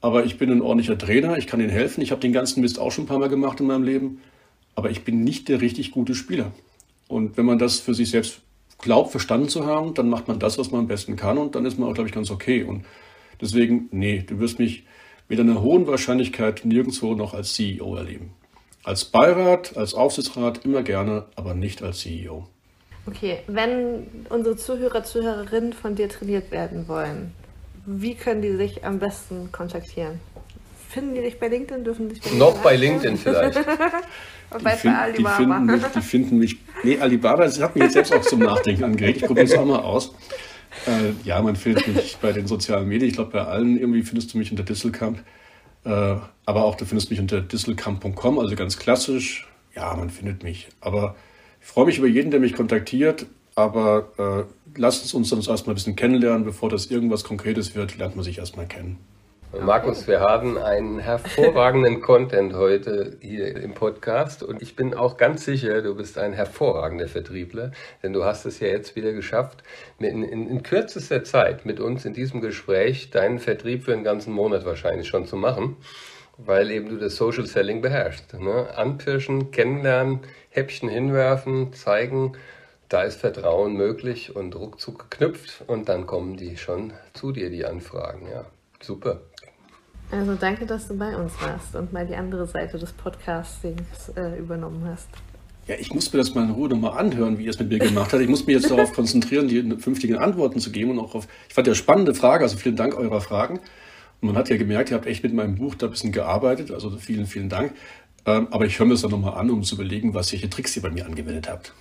[0.00, 2.00] Aber ich bin ein ordentlicher Trainer, ich kann ihnen helfen.
[2.00, 4.20] Ich habe den ganzen Mist auch schon ein paar Mal gemacht in meinem Leben.
[4.76, 6.52] Aber ich bin nicht der richtig gute Spieler.
[7.08, 8.40] Und wenn man das für sich selbst
[8.78, 11.38] glaubt, verstanden zu haben, dann macht man das, was man am besten kann.
[11.38, 12.62] Und dann ist man auch, glaube ich, ganz okay.
[12.62, 12.84] Und
[13.40, 14.84] deswegen, nee, du wirst mich
[15.30, 18.32] mit einer hohen Wahrscheinlichkeit nirgendwo noch als CEO erleben.
[18.82, 22.48] Als Beirat, als Aufsichtsrat immer gerne, aber nicht als CEO.
[23.06, 27.32] Okay, wenn unsere Zuhörer, Zuhörerinnen von dir trainiert werden wollen,
[27.86, 30.20] wie können die sich am besten kontaktieren?
[30.88, 31.84] Finden die dich bei LinkedIn?
[31.84, 33.56] Dürfen dich bei Noch bei LinkedIn vielleicht.
[34.50, 35.36] Und bei, find, Alibaba.
[35.38, 36.56] Die finden, mich, die finden mich.
[36.82, 39.18] Nee, Alibaba, das hat mich jetzt selbst auch zum Nachdenken angeregt.
[39.18, 40.12] Ich probiere es auch mal aus.
[40.86, 43.08] Äh, ja, man findet mich bei den sozialen Medien.
[43.08, 45.22] Ich glaube, bei allen irgendwie findest du mich unter Disselkamp.
[45.84, 46.16] Äh,
[46.46, 49.48] aber auch du findest mich unter disselkamp.com, also ganz klassisch.
[49.74, 50.68] Ja, man findet mich.
[50.80, 51.16] Aber
[51.60, 53.26] ich freue mich über jeden, der mich kontaktiert.
[53.54, 58.16] Aber äh, lasst uns uns erstmal ein bisschen kennenlernen, bevor das irgendwas Konkretes wird, lernt
[58.16, 58.98] man sich erstmal kennen.
[59.58, 65.44] Markus, wir haben einen hervorragenden Content heute hier im Podcast und ich bin auch ganz
[65.44, 67.72] sicher, du bist ein hervorragender Vertriebler,
[68.02, 69.64] denn du hast es ja jetzt wieder geschafft,
[69.98, 74.32] in, in, in kürzester Zeit mit uns in diesem Gespräch deinen Vertrieb für einen ganzen
[74.32, 75.76] Monat wahrscheinlich schon zu machen,
[76.38, 78.34] weil eben du das Social Selling beherrschst.
[78.34, 78.68] Ne?
[78.76, 80.20] Anpirschen, kennenlernen,
[80.50, 82.36] Häppchen hinwerfen, zeigen,
[82.88, 87.64] da ist Vertrauen möglich und ruckzuck geknüpft und dann kommen die schon zu dir, die
[87.64, 88.28] Anfragen.
[88.32, 88.46] Ja,
[88.80, 89.20] super.
[90.10, 94.38] Also danke, dass du bei uns warst und mal die andere Seite des Podcastings äh,
[94.38, 95.08] übernommen hast.
[95.68, 97.78] Ja, ich muss mir das mal in Ruhe nochmal anhören, wie ihr es mit mir
[97.78, 98.20] gemacht habt.
[98.20, 101.28] Ich muss mich jetzt darauf konzentrieren, die vernünftigen Antworten zu geben und auch auf.
[101.48, 103.60] Ich fand ja spannende Frage, also vielen Dank eurer Fragen.
[104.20, 106.72] Und man hat ja gemerkt, ihr habt echt mit meinem Buch da ein bisschen gearbeitet,
[106.72, 107.72] also vielen, vielen Dank.
[108.26, 110.50] Ähm, aber ich höre mir das dann nochmal an, um zu überlegen, was ihr hier
[110.50, 111.72] Tricks ihr bei mir angewendet habt.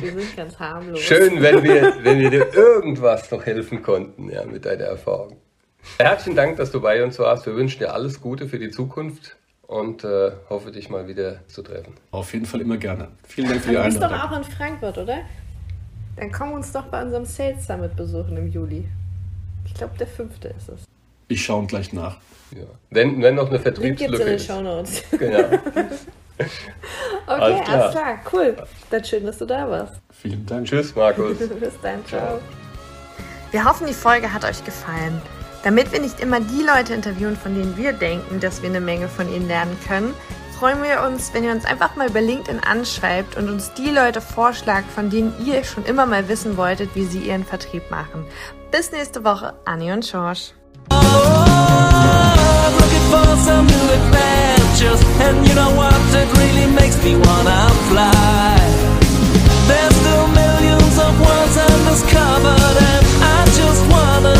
[0.00, 0.98] Wir sind ganz harmlos.
[0.98, 5.36] Schön, wenn wir, wenn wir dir irgendwas noch helfen konnten, ja, mit deiner Erfahrung.
[5.98, 7.46] Herzlichen Dank, dass du bei uns warst.
[7.46, 11.62] Wir wünschen dir alles Gute für die Zukunft und äh, hoffe, dich mal wieder zu
[11.62, 11.94] treffen.
[12.10, 13.08] Auf jeden Fall immer gerne.
[13.26, 14.00] Vielen Dank für die Einladung.
[14.00, 15.18] Du bist doch auch in Frankfurt, oder?
[16.16, 18.86] Dann komm uns doch bei unserem Sales Summit besuchen im Juli.
[19.64, 20.84] Ich glaube, der fünfte ist es.
[21.28, 22.18] Ich schaue gleich nach.
[22.50, 22.64] Ja.
[22.90, 24.46] Wenn, wenn noch eine Link gibt's in Vertriebslücke den ist.
[24.46, 25.02] Shownotes.
[25.18, 25.38] Genau.
[26.40, 26.48] Okay,
[27.26, 27.82] Alles klar.
[27.82, 28.18] alles klar.
[28.32, 28.56] Cool.
[28.88, 30.00] Dann schön, dass du da warst.
[30.10, 30.66] Vielen Dank.
[30.66, 31.36] Tschüss, Markus.
[31.60, 32.40] Bis dann, ciao.
[33.50, 35.20] Wir hoffen, die Folge hat euch gefallen.
[35.62, 39.08] Damit wir nicht immer die Leute interviewen, von denen wir denken, dass wir eine Menge
[39.08, 40.14] von ihnen lernen können,
[40.58, 44.20] freuen wir uns, wenn ihr uns einfach mal über LinkedIn anschreibt und uns die Leute
[44.20, 48.24] vorschlagt, von denen ihr schon immer mal wissen wolltet, wie sie ihren Vertrieb machen.
[48.70, 50.04] Bis nächste Woche, Anni und
[57.18, 58.56] wanna fly.
[59.68, 64.39] There's still millions of worlds undiscovered, and I just want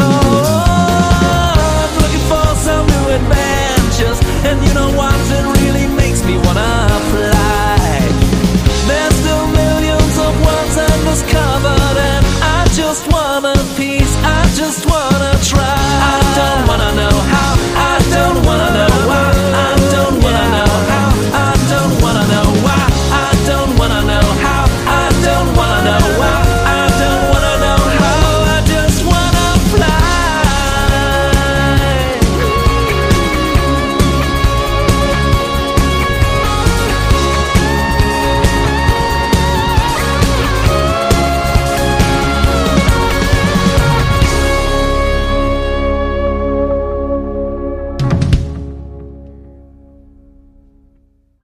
[14.61, 14.90] Just